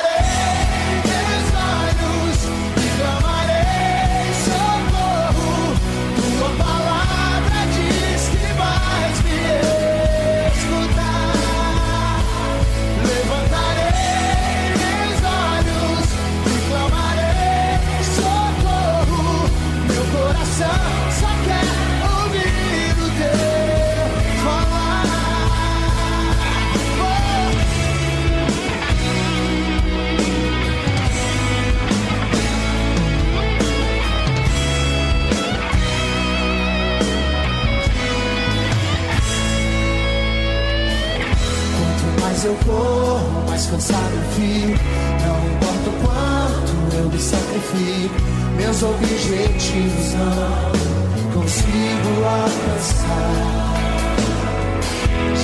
[42.45, 44.79] eu corro, mais cansado eu fico.
[45.25, 48.15] Não importa o quanto eu me sacrifico,
[48.55, 53.73] meus objetivos não consigo alcançar.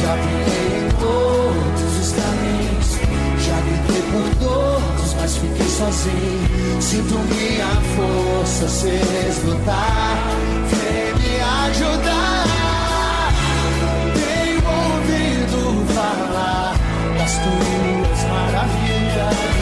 [0.01, 2.89] Já brinquei em todos os caminhos,
[3.45, 6.81] já gritei por todos, mas fiquei sozinho.
[6.81, 8.89] Sinto minha força se
[9.29, 10.17] esgotar,
[10.69, 12.20] vem me ajudar.
[17.31, 19.60] Das tuas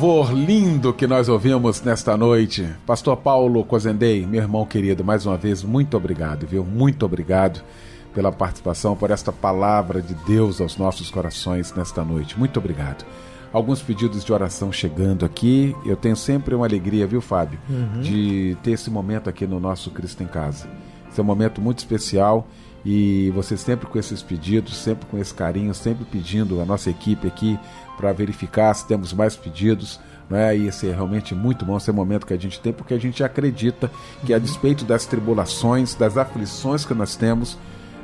[0.00, 2.66] Louvor lindo que nós ouvimos nesta noite.
[2.86, 6.64] Pastor Paulo Cozendei, meu irmão querido, mais uma vez, muito obrigado, viu?
[6.64, 7.62] Muito obrigado
[8.14, 12.38] pela participação, por esta palavra de Deus aos nossos corações nesta noite.
[12.38, 13.04] Muito obrigado.
[13.52, 15.76] Alguns pedidos de oração chegando aqui.
[15.84, 17.58] Eu tenho sempre uma alegria, viu, Fábio,
[18.00, 20.66] de ter esse momento aqui no nosso Cristo em Casa.
[21.10, 22.48] Esse é um momento muito especial
[22.84, 27.26] e você sempre com esses pedidos, sempre com esse carinho, sempre pedindo a nossa equipe
[27.26, 27.58] aqui
[28.00, 30.00] para verificar se temos mais pedidos.
[30.28, 30.56] Não é?
[30.56, 33.22] E esse é realmente muito bom esse momento que a gente tem, porque a gente
[33.22, 33.90] acredita
[34.24, 37.58] que, a despeito das tribulações, das aflições que nós temos,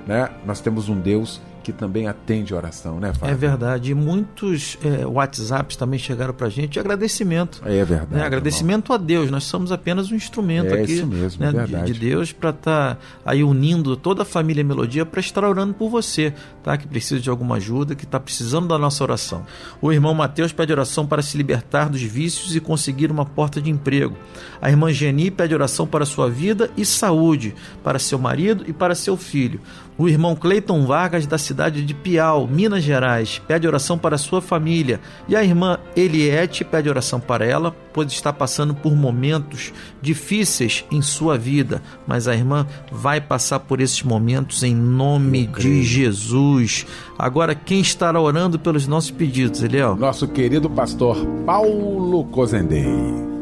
[0.07, 3.33] né, nós temos um Deus que também atende oração, né, Fábio?
[3.33, 3.91] É verdade.
[3.91, 7.61] E muitos é, WhatsApps também chegaram pra gente de agradecimento.
[7.64, 8.07] É verdade.
[8.14, 8.25] né?
[8.25, 9.31] Agradecimento a Deus.
[9.33, 11.93] Nós somos apenas um instrumento É aqui isso mesmo, né, de- verdade.
[11.93, 16.33] de Deus para estar aí unindo toda a família Melodia para estar orando por você,
[16.62, 16.77] tá?
[16.77, 19.45] Que precisa de alguma ajuda, que está precisando da nossa oração.
[19.83, 23.71] O irmão Mateus pede oração para se libertar dos vícios e conseguir uma porta de
[23.71, 24.17] emprego.
[24.62, 28.95] A irmã Geni pede oração para sua vida e saúde, para seu marido e para
[28.95, 29.61] seu filho.
[29.99, 35.01] O irmão Cleiton Vargas, da cidade de Piau, Minas Gerais, pede oração para sua família.
[35.26, 39.72] E a irmã Eliette pede oração para ela, pois está passando por momentos
[40.03, 41.82] difíceis em sua vida.
[42.07, 46.86] Mas a irmã vai passar por esses momentos em nome de Jesus.
[47.18, 49.97] Agora, quem estará orando pelos nossos pedidos, Eliel?
[49.97, 51.16] Nosso querido pastor
[51.47, 53.36] Paulo Cozendei.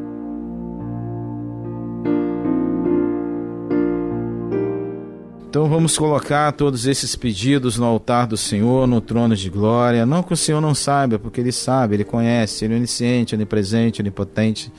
[5.55, 10.05] Então vamos colocar todos esses pedidos no altar do Senhor, no trono de glória.
[10.05, 14.03] Não que o Senhor não saiba, porque Ele sabe, Ele conhece, Ele é onisciente, onipresente,
[14.03, 14.73] onipotente.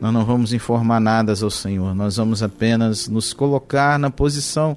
[0.00, 4.74] Nós não vamos informar nada ao Senhor, nós vamos apenas nos colocar na posição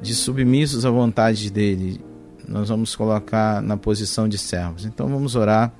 [0.00, 2.00] de submissos à vontade dEle.
[2.46, 4.84] Nós vamos colocar na posição de servos.
[4.84, 5.74] Então vamos orar,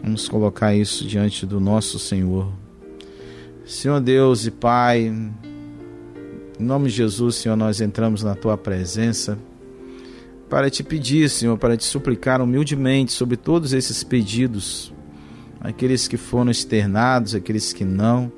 [0.00, 2.52] vamos colocar isso diante do nosso Senhor.
[3.64, 5.12] Senhor Deus e Pai,
[6.58, 9.38] em nome de Jesus, Senhor, nós entramos na tua presença
[10.48, 14.92] para te pedir, Senhor, para te suplicar humildemente sobre todos esses pedidos,
[15.60, 18.32] aqueles que foram externados, aqueles que não,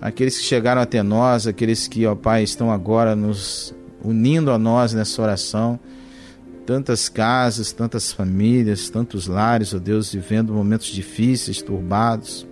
[0.00, 4.92] aqueles que chegaram até nós, aqueles que, ó Pai, estão agora nos unindo a nós
[4.92, 5.80] nessa oração.
[6.64, 12.46] Tantas casas, tantas famílias, tantos lares, ó Deus, vivendo momentos difíceis, turbados.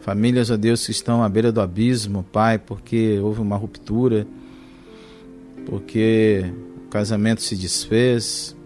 [0.00, 4.26] Famílias, ó Deus, que estão à beira do abismo, Pai, porque houve uma ruptura,
[5.66, 6.44] porque
[6.86, 8.56] o casamento se desfez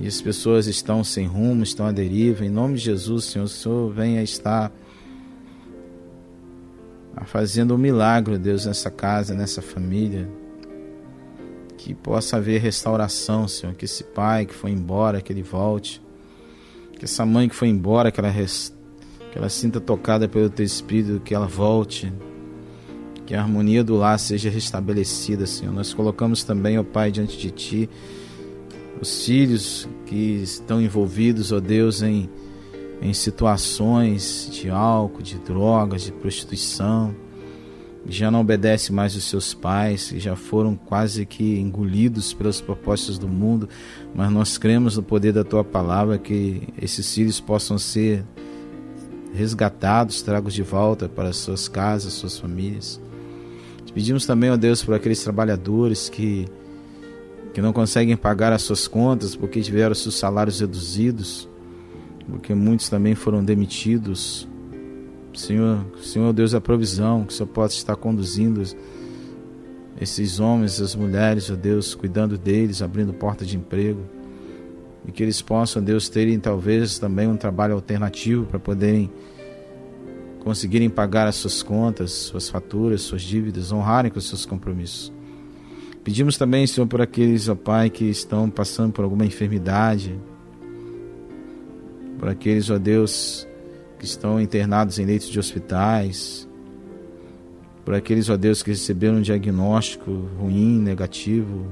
[0.00, 2.44] e as pessoas estão sem rumo, estão à deriva.
[2.44, 4.72] Em nome de Jesus, Senhor, o Senhor venha estar
[7.24, 10.28] fazendo um milagre, Deus, nessa casa, nessa família.
[11.78, 13.74] Que possa haver restauração, Senhor.
[13.74, 16.02] Que esse pai que foi embora, que ele volte.
[16.98, 18.28] Que essa mãe que foi embora, que ela
[19.36, 22.10] que ela sinta tocada pelo teu espírito, que ela volte,
[23.26, 25.74] que a harmonia do lar seja restabelecida, Senhor.
[25.74, 27.90] Nós colocamos também, ó Pai, diante de ti,
[28.98, 32.30] os filhos que estão envolvidos, ó Deus, em,
[33.02, 37.14] em situações de álcool, de drogas, de prostituição,
[38.06, 42.62] que já não obedecem mais os seus pais, que já foram quase que engolidos pelas
[42.62, 43.68] propostas do mundo,
[44.14, 48.24] mas nós cremos no poder da tua palavra que esses filhos possam ser
[49.36, 53.00] resgatados, tragos de volta para suas casas, suas famílias.
[53.84, 56.46] Te pedimos também, ó Deus, por aqueles trabalhadores que,
[57.52, 61.48] que não conseguem pagar as suas contas porque tiveram seus salários reduzidos,
[62.28, 64.48] porque muitos também foram demitidos.
[65.34, 68.62] Senhor, Senhor Deus, a provisão que o Senhor possa estar conduzindo
[70.00, 74.15] esses homens, as mulheres, ó Deus, cuidando deles, abrindo porta de emprego
[75.06, 79.10] e que eles possam, Deus, terem talvez também um trabalho alternativo para poderem
[80.40, 85.12] conseguirem pagar as suas contas, suas faturas, suas dívidas, honrarem com os seus compromissos.
[86.04, 90.16] Pedimos também, Senhor, por aqueles, ó Pai, que estão passando por alguma enfermidade,
[92.16, 93.46] por aqueles, ó Deus,
[93.98, 96.48] que estão internados em leitos de hospitais,
[97.84, 101.66] por aqueles, ó Deus, que receberam um diagnóstico ruim, negativo,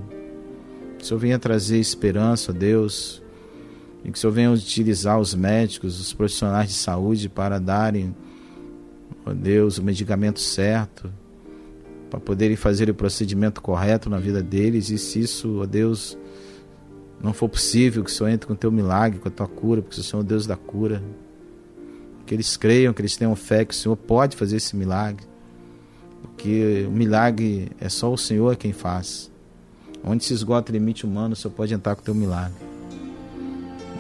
[1.01, 3.23] o Senhor venha trazer esperança, ó Deus,
[4.05, 8.15] e que o Senhor venha utilizar os médicos, os profissionais de saúde para darem,
[9.25, 11.11] ó Deus, o medicamento certo,
[12.11, 14.91] para poderem fazer o procedimento correto na vida deles.
[14.91, 16.19] E se isso, ó Deus,
[17.21, 19.81] não for possível, que o Senhor entre com o teu milagre, com a tua cura,
[19.81, 21.03] porque o Senhor é o Deus da cura.
[22.27, 25.27] Que eles creiam, que eles tenham fé que o Senhor pode fazer esse milagre.
[26.23, 29.31] Porque o milagre é só o Senhor quem faz.
[30.03, 32.64] Onde se esgota o limite humano, o Senhor pode entrar com o teu milagre.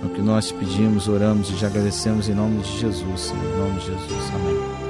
[0.04, 3.42] É o que nós pedimos, oramos e já agradecemos em nome de Jesus, Senhor.
[3.42, 4.30] Em nome de Jesus.
[4.34, 4.84] Amém.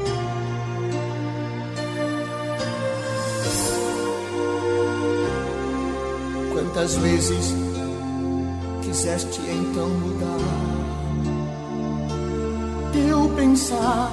[6.53, 7.55] Quantas vezes
[8.83, 10.75] quiseste então mudar
[12.93, 14.12] teu pensar,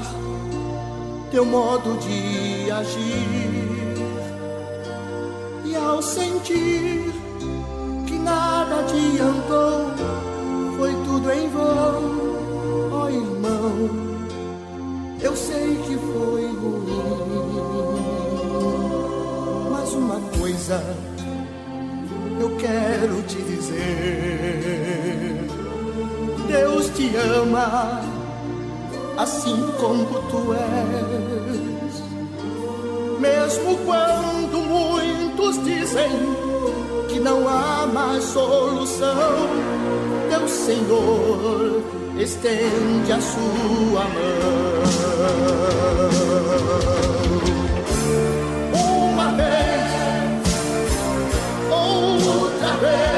[1.31, 3.95] teu modo de agir,
[5.65, 7.11] e ao sentir
[8.07, 10.20] que nada adiantou,
[11.21, 13.89] tudo em vão, ó oh, irmão.
[15.21, 17.91] Eu sei que foi ruim,
[19.71, 20.83] mas uma coisa
[22.39, 23.77] eu quero te dizer:
[26.47, 28.01] Deus te ama
[29.17, 32.01] assim como tu és.
[33.19, 36.09] Mesmo quando muitos dizem
[37.09, 39.71] que não há mais solução,
[40.65, 41.81] Senhor
[42.19, 44.41] estende a sua mão.
[49.11, 50.45] Uma vez,
[51.71, 53.10] outra vez.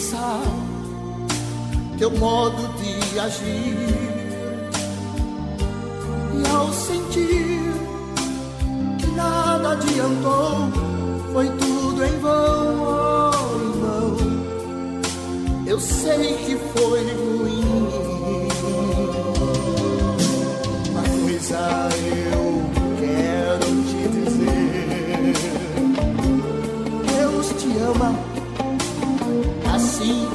[0.00, 0.40] Pensar,
[1.98, 3.76] teu modo de agir.
[6.34, 7.60] E ao sentir
[8.98, 10.70] que nada adiantou,
[11.32, 14.16] foi tudo em vão, oh irmão.
[15.66, 17.64] Eu sei que foi ruim,
[20.90, 21.79] uma coisa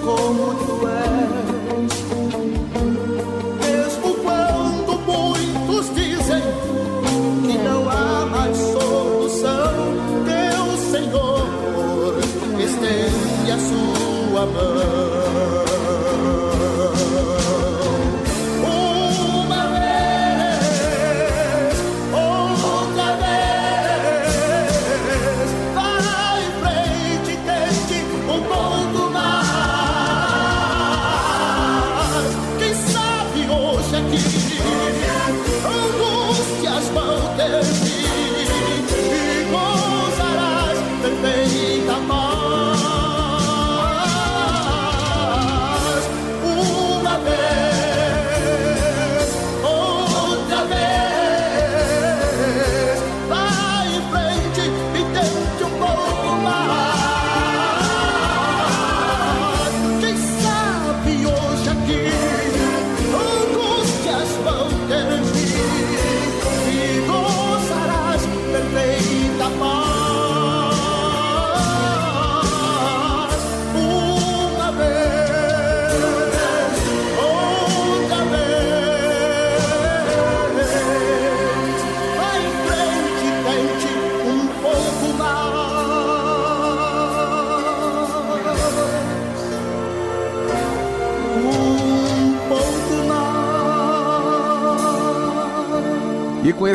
[0.06, 0.55] como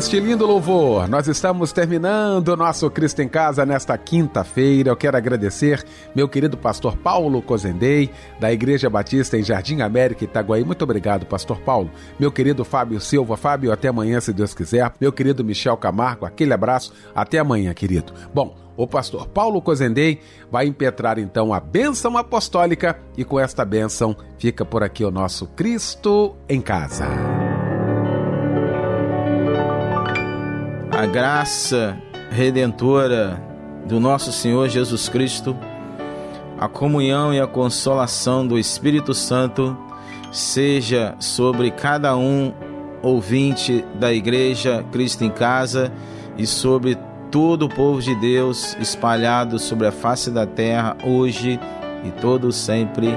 [0.00, 4.88] este lindo louvor, nós estamos terminando o nosso Cristo em Casa nesta quinta-feira.
[4.88, 5.84] Eu quero agradecer
[6.16, 8.08] meu querido pastor Paulo Cozendei,
[8.40, 10.64] da Igreja Batista em Jardim América, Itaguaí.
[10.64, 11.90] Muito obrigado, pastor Paulo.
[12.18, 13.36] Meu querido Fábio Silva.
[13.36, 14.90] Fábio, até amanhã, se Deus quiser.
[14.98, 16.94] Meu querido Michel Camargo, aquele abraço.
[17.14, 18.14] Até amanhã, querido.
[18.32, 20.18] Bom, o pastor Paulo Cozendei
[20.50, 25.46] vai impetrar então a bênção apostólica e com esta bênção fica por aqui o nosso
[25.48, 27.39] Cristo em Casa.
[31.00, 31.96] A graça
[32.30, 33.42] redentora
[33.86, 35.56] do nosso Senhor Jesus Cristo,
[36.58, 39.74] a comunhão e a consolação do Espírito Santo
[40.30, 42.52] seja sobre cada um
[43.00, 45.90] ouvinte da Igreja Cristo em Casa
[46.36, 46.98] e sobre
[47.30, 51.58] todo o povo de Deus espalhado sobre a face da terra hoje
[52.04, 53.08] e todo sempre.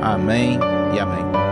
[0.00, 0.58] Amém
[0.94, 1.47] e amém.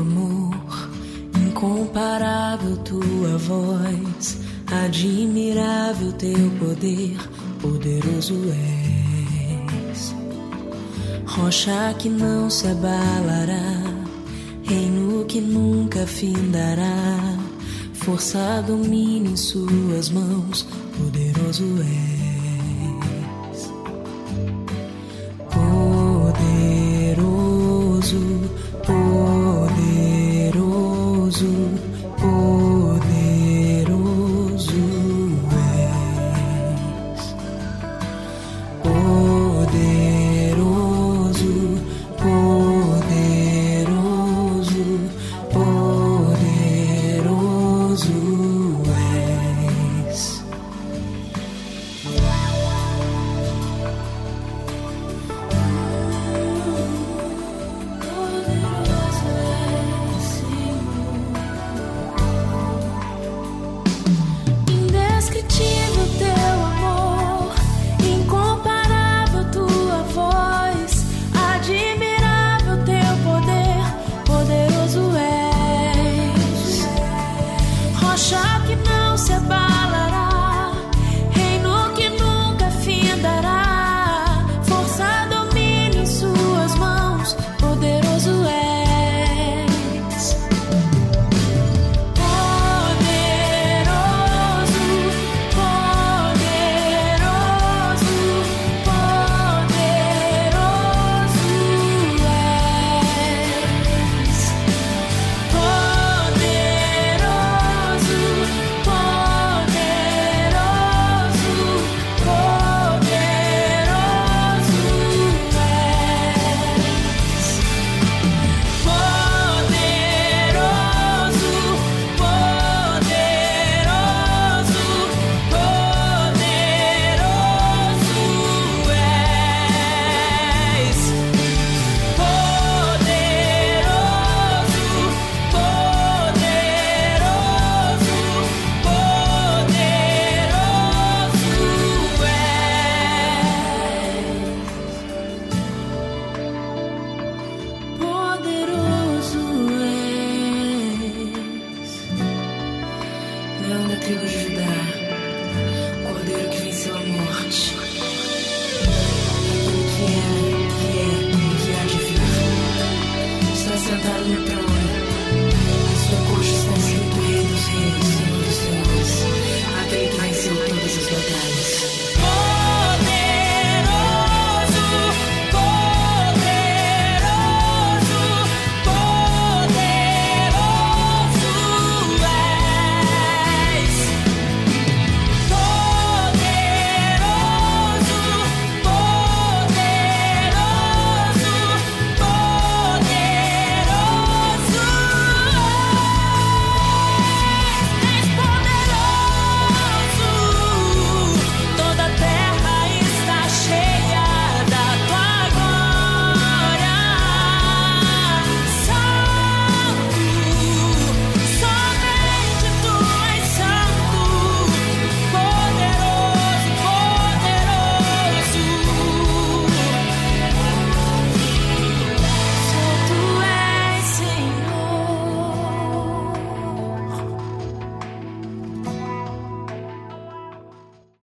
[0.00, 0.90] Amor,
[1.46, 7.16] incomparável tua voz, admirável teu poder,
[7.60, 10.14] poderoso és.
[11.26, 13.82] Rocha que não se abalará,
[14.64, 17.36] reino que nunca findará,
[17.94, 22.17] força domina em suas mãos, poderoso és.